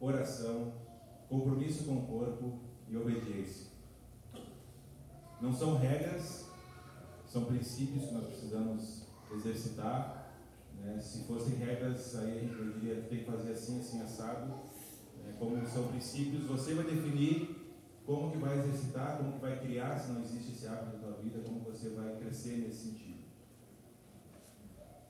oração, 0.00 0.72
compromisso 1.28 1.84
com 1.84 1.98
o 1.98 2.06
corpo 2.06 2.58
e 2.88 2.96
obediência. 2.96 3.66
Não 5.40 5.52
são 5.52 5.76
regras, 5.76 6.48
são 7.26 7.44
princípios 7.44 8.06
que 8.06 8.14
nós 8.14 8.26
precisamos 8.26 9.02
exercitar. 9.32 10.32
Né? 10.80 10.98
Se 11.00 11.24
fossem 11.24 11.56
regras, 11.56 12.16
aí 12.16 12.38
a 12.38 12.40
gente 12.40 12.54
que 12.54 13.08
tem 13.08 13.18
que 13.18 13.30
fazer 13.30 13.52
assim, 13.52 13.80
assim, 13.80 14.00
assado. 14.00 14.54
Né? 15.28 15.36
Como 15.38 15.66
são 15.66 15.88
princípios, 15.88 16.44
você 16.44 16.74
vai 16.74 16.84
definir 16.84 17.56
como 18.06 18.32
que 18.32 18.38
vai 18.38 18.58
exercitar, 18.58 19.18
como 19.18 19.34
que 19.34 19.40
vai 19.40 19.60
criar, 19.60 19.98
se 19.98 20.12
não 20.12 20.22
existe 20.22 20.52
esse 20.52 20.66
hábito 20.66 20.96
na 20.96 21.02
tua 21.02 21.22
vida, 21.22 21.40
como 21.40 21.60
você 21.60 21.90
vai 21.90 22.16
crescer 22.16 22.58
nesse 22.58 22.88
sentido. 22.88 23.18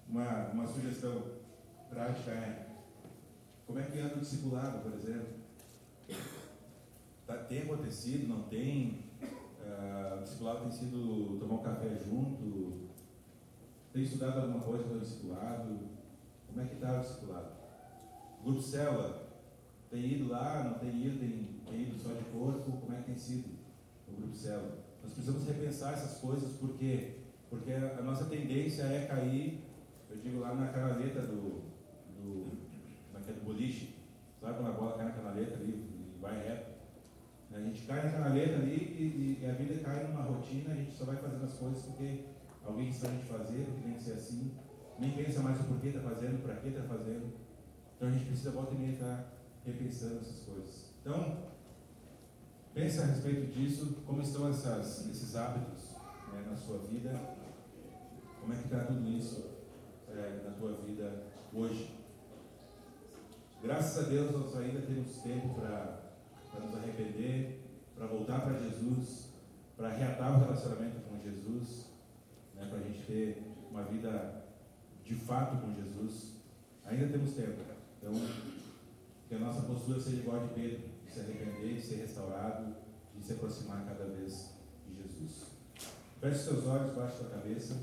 Uma, 0.09 0.49
uma 0.49 0.67
sugestão 0.67 1.23
prática 1.89 2.31
é 2.33 2.67
como 3.67 3.79
é 3.79 3.83
que 3.83 4.01
anda 4.01 4.17
o 4.17 4.21
discipulado, 4.21 4.79
por 4.83 4.95
exemplo? 4.95 5.29
Tá, 7.27 7.37
tem 7.45 7.63
acontecido, 7.63 8.27
não 8.27 8.45
tem? 8.45 9.05
Uh, 9.23 10.19
o 10.19 10.23
discipulado 10.23 10.63
tem 10.63 10.71
sido 10.71 11.39
tomar 11.39 11.57
um 11.57 11.63
café 11.63 11.95
junto? 11.95 12.89
Tem 13.93 14.03
estudado 14.03 14.41
alguma 14.41 14.61
coisa 14.61 14.87
no 14.87 15.01
discipulado? 15.01 15.81
Como 16.47 16.61
é 16.63 16.65
que 16.65 16.75
está 16.75 16.97
o 16.97 17.01
discipulado? 17.01 17.53
Grupo 18.43 18.63
Célula, 18.63 19.28
tem 19.91 20.13
ido 20.13 20.29
lá, 20.29 20.65
não 20.65 20.79
tem 20.79 21.07
ido, 21.07 21.19
tem, 21.19 21.49
tem 21.69 21.83
ido 21.83 21.99
só 21.99 22.13
de 22.13 22.25
corpo? 22.25 22.73
Como 22.73 22.93
é 22.93 22.99
que 22.99 23.05
tem 23.05 23.17
sido 23.17 23.49
o 24.07 24.13
Grupo 24.13 24.35
Célula? 24.35 24.79
Nós 25.03 25.13
precisamos 25.13 25.47
repensar 25.47 25.95
essas 25.95 26.19
coisas, 26.19 26.53
por 26.53 26.77
quê? 26.77 27.17
Porque 27.49 27.73
a, 27.73 28.03
nossa 28.03 28.27
tendência 28.27 28.83
é 28.83 29.07
cair, 29.07 29.65
eu 30.11 30.17
digo 30.19 30.41
lá 30.41 30.55
na 30.55 30.69
canaleta 30.69 31.23
do, 31.23 31.63
do 32.21 32.59
do 33.35 33.45
boliche, 33.45 33.95
sabe 34.41 34.55
quando 34.55 34.69
a 34.69 34.73
bola 34.73 34.97
cai 34.97 35.07
na 35.07 35.13
canaleta 35.13 35.55
ali 35.57 35.71
e 35.71 36.21
vai 36.21 36.47
reto? 36.47 36.79
A 37.53 37.61
gente 37.61 37.83
cai 37.87 38.05
na 38.05 38.11
canaleta 38.11 38.57
ali 38.57 38.77
e, 38.77 39.39
e, 39.43 39.47
a 39.47 39.53
vida 39.53 39.81
cai 39.83 40.07
numa 40.07 40.23
rotina, 40.23 40.73
a 40.73 40.77
gente 40.77 40.93
só 40.93 41.05
vai 41.05 41.17
fazendo 41.17 41.45
as 41.45 41.55
coisas 41.55 41.83
porque 41.85 42.25
alguém 42.65 42.89
ensinou 42.89 43.13
a 43.13 43.15
gente 43.17 43.27
fazer, 43.27 43.65
porque 43.65 43.83
tem 43.83 43.95
que 43.95 44.03
ser 44.03 44.13
assim. 44.13 44.53
Nem 44.99 45.13
pensa 45.13 45.41
mais 45.41 45.61
o 45.61 45.65
porquê 45.65 45.89
está 45.89 46.01
fazendo, 46.01 46.43
para 46.43 46.57
que 46.57 46.69
está 46.69 46.83
fazendo. 46.83 47.33
Então 47.97 48.09
a 48.09 48.11
gente 48.13 48.27
precisa 48.27 48.51
volta 48.51 48.75
e 48.75 48.79
meia 48.79 48.93
estar 48.93 49.17
tá 49.17 49.38
repensando 49.65 50.21
essas 50.21 50.41
coisas. 50.45 50.91
Então, 51.01 51.49
pensa 52.75 53.03
a 53.03 53.07
respeito 53.07 53.53
disso, 53.53 54.03
como 54.07 54.23
estão 54.23 54.49
essas, 54.49 55.09
esses 55.09 55.35
hábitos 55.37 55.95
né, 56.33 56.45
na 56.49 56.57
sua 56.57 56.79
vida, 56.79 57.11
como 58.41 58.53
é 58.53 58.57
que 58.57 58.65
está 58.65 58.85
tudo 58.85 59.09
isso 59.09 59.51
é, 60.09 60.43
na 60.45 60.53
tua 60.53 60.73
vida 60.83 61.25
hoje. 61.53 61.95
Graças 63.63 64.07
a 64.07 64.09
Deus 64.09 64.31
nós 64.33 64.57
ainda 64.57 64.81
temos 64.83 65.17
tempo 65.23 65.55
para 65.55 65.99
nos 66.61 66.75
arrepender, 66.75 67.61
para 67.97 68.07
voltar 68.07 68.41
para 68.43 68.59
Jesus, 68.59 69.33
para 69.77 69.89
reatar 69.89 70.37
o 70.37 70.45
relacionamento 70.45 71.01
com 71.01 71.19
Jesus, 71.19 71.87
né, 72.55 72.67
para 72.69 72.79
a 72.79 72.83
gente 72.83 73.05
ter 73.07 73.43
uma 73.71 73.83
vida 73.83 74.45
de 75.05 75.15
fato 75.15 75.57
com 75.61 75.75
Jesus. 75.75 76.35
Ainda 76.85 77.09
temos 77.09 77.33
tempo. 77.33 77.61
Então, 77.99 78.13
que 79.29 79.35
a 79.35 79.39
nossa 79.39 79.61
postura 79.61 80.01
seja 80.01 80.17
igual 80.17 80.41
a 80.41 80.47
de 80.47 80.55
Pedro, 80.55 80.89
de 81.05 81.13
se 81.13 81.21
arrepender, 81.21 81.75
de 81.75 81.83
ser 81.83 81.97
restaurado, 81.97 82.75
de 83.15 83.23
se 83.23 83.35
aproximar 83.35 83.85
cada 83.85 84.07
vez 84.07 84.55
de 84.87 85.03
Jesus. 85.03 85.43
Feche 86.19 86.39
seus 86.39 86.67
olhos, 86.67 86.95
baixe 86.95 87.19
sua 87.19 87.29
cabeça. 87.29 87.77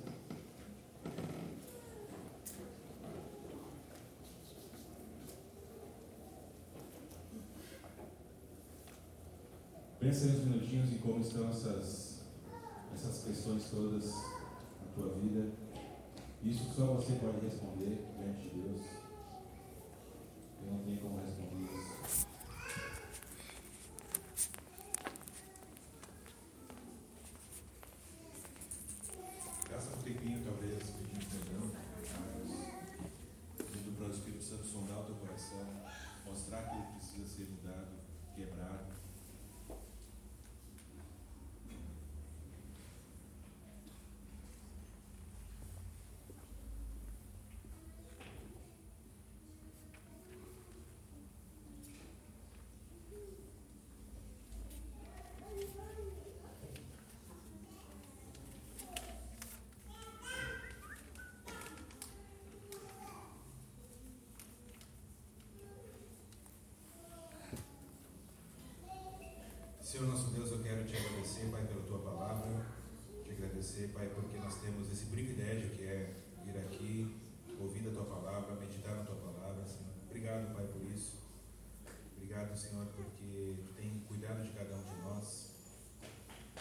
Pensa 9.99 10.25
uns 10.27 10.45
minutinhos 10.45 10.91
em 10.91 10.97
como 10.97 11.21
estão 11.21 11.47
essas, 11.49 12.21
essas 12.91 13.23
questões 13.23 13.69
todas 13.69 14.11
na 14.13 14.93
tua 14.95 15.13
vida. 15.19 15.51
Isso 16.43 16.73
só 16.75 16.85
você 16.85 17.13
pode 17.13 17.45
responder 17.45 18.03
diante 18.17 18.49
de 18.49 18.61
Deus. 18.61 19.04
Não 20.65 20.79
tenho 20.83 20.99
como 20.99 21.19
responder 21.19 21.63
isso. 21.63 22.27
Gasta 29.69 29.95
um 29.95 30.01
tempinho, 30.01 30.43
talvez, 30.43 30.83
pedindo 30.83 31.25
perdão, 31.29 31.71
pedindo 33.57 33.97
para 33.97 34.07
o 34.07 34.11
Espírito 34.11 34.43
Santo 34.43 34.65
sondar 34.65 34.99
o 34.99 35.05
teu 35.05 35.15
coração, 35.15 35.67
mostrar 36.25 36.63
que 36.69 36.75
ele 36.75 36.87
precisa 36.97 37.27
ser 37.27 37.49
mudado, 37.49 37.91
quebrado. 38.35 38.95
Senhor 69.95 70.09
nosso 70.09 70.31
Deus, 70.31 70.51
eu 70.51 70.59
quero 70.59 70.83
te 70.83 70.93
agradecer, 70.93 71.49
Pai, 71.49 71.63
pela 71.67 71.81
tua 71.83 71.99
palavra. 71.99 72.65
Te 73.23 73.31
agradecer, 73.31 73.93
Pai, 73.93 74.11
porque 74.13 74.37
nós 74.39 74.55
temos 74.55 74.91
esse 74.91 75.05
privilégio 75.05 75.69
que 75.69 75.83
é 75.83 76.13
vir 76.43 76.57
aqui, 76.57 77.15
ouvir 77.57 77.87
a 77.87 77.93
tua 77.93 78.03
palavra, 78.03 78.55
meditar 78.55 78.93
na 78.93 79.05
tua 79.05 79.15
palavra, 79.15 79.65
Senhor. 79.65 79.93
Obrigado, 80.09 80.53
Pai, 80.53 80.67
por 80.67 80.81
isso. 80.91 81.13
Obrigado, 82.17 82.57
Senhor, 82.57 82.85
porque 82.87 83.55
tem 83.77 84.03
cuidado 84.05 84.43
de 84.43 84.49
cada 84.49 84.75
um 84.75 84.83
de 84.83 85.01
nós. 85.01 85.51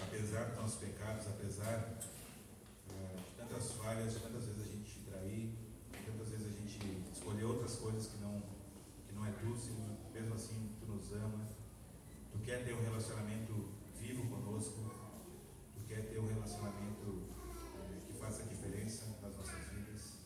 Apesar 0.01 0.51
dos 0.51 0.57
nossos 0.57 0.78
pecados, 0.78 1.26
apesar 1.26 1.99
uh, 2.89 3.16
de 3.18 3.37
tantas 3.37 3.72
falhas, 3.72 4.14
tantas 4.14 4.45
vezes 4.45 4.62
a 4.62 4.76
gente 4.76 4.89
te 4.89 5.01
trair, 5.11 5.59
tantas 6.07 6.28
vezes 6.28 6.47
a 6.47 6.51
gente 6.51 6.78
escolher 7.12 7.47
outras 7.47 7.74
coisas 7.74 8.07
que 8.07 8.16
não, 8.18 8.41
que 9.09 9.12
não 9.12 9.26
é 9.26 9.32
tu, 9.32 9.59
Senhor. 9.59 9.91
Mesmo 10.12 10.37
assim, 10.37 10.70
tu 10.78 10.87
nos 10.87 11.12
ama 11.14 11.64
Tu 12.35 12.41
quer 12.41 12.64
ter 12.64 12.74
um 12.74 12.82
relacionamento 12.82 13.68
vivo 13.95 14.28
conosco 14.28 14.91
Tu 15.72 15.80
quer 15.87 16.03
ter 16.09 16.18
um 16.18 16.26
relacionamento 16.26 17.22
eh, 17.76 18.01
que 18.07 18.12
faça 18.18 18.43
diferença 18.43 19.07
nas 19.22 19.37
nossas 19.37 19.64
vidas. 19.70 20.18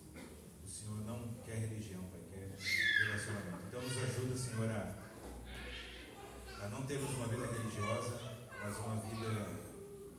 O 0.64 0.66
Senhor 0.66 1.04
não 1.04 1.34
quer 1.44 1.58
religião, 1.58 2.02
Pai, 2.04 2.20
quer 2.30 2.56
relacionamento. 3.04 3.66
Então 3.68 3.82
nos 3.82 3.96
ajuda, 3.96 4.36
Senhor, 4.36 4.70
a, 4.70 4.94
a 6.64 6.68
não 6.70 6.86
termos 6.86 7.10
uma 7.14 7.28
vida 7.28 7.46
religiosa, 7.46 8.18
mas 8.62 8.76
uma 8.78 8.96
vida 8.96 9.68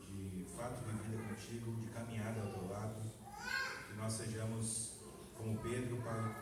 de 0.08 0.46
fato 0.56 0.84
vivida 0.86 1.24
contigo, 1.24 1.76
de 1.82 1.88
caminhada 1.88 2.42
ao 2.42 2.54
teu 2.54 2.70
lado. 2.70 3.02
Que 3.88 3.96
nós 3.98 4.14
sejamos 4.14 5.00
como 5.36 5.58
Pedro, 5.58 5.98
Pai, 6.04 6.36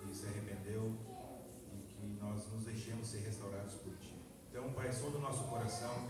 que 0.00 0.14
se 0.16 0.26
arrependeu 0.26 0.96
e 1.72 1.82
que 1.92 2.06
nós 2.18 2.50
nos 2.50 2.64
deixemos 2.64 3.06
ser 3.06 3.18
restaurados 3.18 3.74
por 3.74 3.94
Ti. 3.98 4.13
Então, 4.56 4.70
Pai, 4.70 4.92
sonda 4.92 5.18
o 5.18 5.20
nosso 5.20 5.42
coração, 5.48 6.08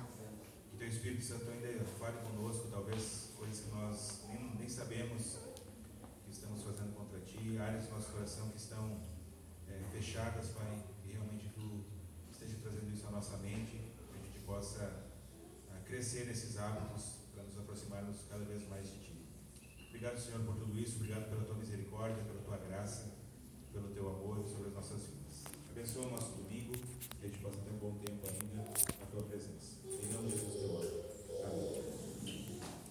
que 0.71 0.77
Teu 0.77 0.87
Espírito 0.87 1.25
Santo 1.25 1.49
ainda 1.49 1.83
fale 1.99 2.19
conosco, 2.29 2.69
talvez 2.71 3.31
coisas 3.39 3.61
que 3.65 3.71
nós 3.71 4.21
nem, 4.29 4.55
nem 4.57 4.69
sabemos 4.69 5.39
que 6.27 6.31
estamos 6.31 6.63
fazendo 6.63 6.95
contra 6.95 7.19
Ti, 7.21 7.57
áreas 7.57 7.87
do 7.87 7.93
nosso 7.93 8.13
coração 8.13 8.51
que 8.51 8.59
estão 8.59 9.01
é, 9.67 9.81
fechadas, 9.91 10.49
Pai, 10.49 10.85
e 11.07 11.13
realmente 11.13 11.49
Tu 11.55 11.85
esteja 12.31 12.59
trazendo 12.61 12.93
isso 12.93 13.07
à 13.07 13.13
nossa 13.13 13.39
mente, 13.39 13.81
que 14.13 14.19
a 14.19 14.23
gente 14.23 14.41
possa 14.41 15.07
a, 15.75 15.79
crescer 15.79 16.27
nesses 16.27 16.59
hábitos 16.59 17.21
para 17.33 17.45
nos 17.45 17.59
aproximarmos 17.59 18.27
cada 18.29 18.45
vez 18.45 18.69
mais 18.69 18.85
de 18.85 18.99
Ti. 18.99 19.27
Obrigado, 19.89 20.21
Senhor, 20.21 20.45
por 20.45 20.57
tudo 20.57 20.79
isso, 20.79 20.97
obrigado 20.97 21.31
pela 21.31 21.45
Tua 21.45 21.57
misericórdia, 21.57 22.23
pela 22.23 22.43
Tua 22.43 22.59
graça, 22.59 23.11
pelo 23.73 23.89
Teu 23.89 24.07
amor 24.07 24.47
sobre 24.47 24.69
as 24.69 24.75
nossas 24.75 25.01
vidas. 25.07 25.24
Abençoa 25.77 26.07
o 26.07 26.11
nosso 26.11 26.31
domingo, 26.37 26.73
que 27.21 27.27
a 27.27 27.29
gente 27.29 27.41
possa 27.41 27.59
ter 27.59 27.71
um 27.73 27.79
bom 27.79 27.99
tempo 27.99 28.25
ainda 28.29 28.63
na 29.01 29.07
Tua 29.07 29.23
presença. 29.25 29.81
Em 29.85 30.13
nome 30.13 30.29
de 30.29 30.37
Jesus, 30.37 30.55
teu 30.55 30.67
amor. 30.67 31.04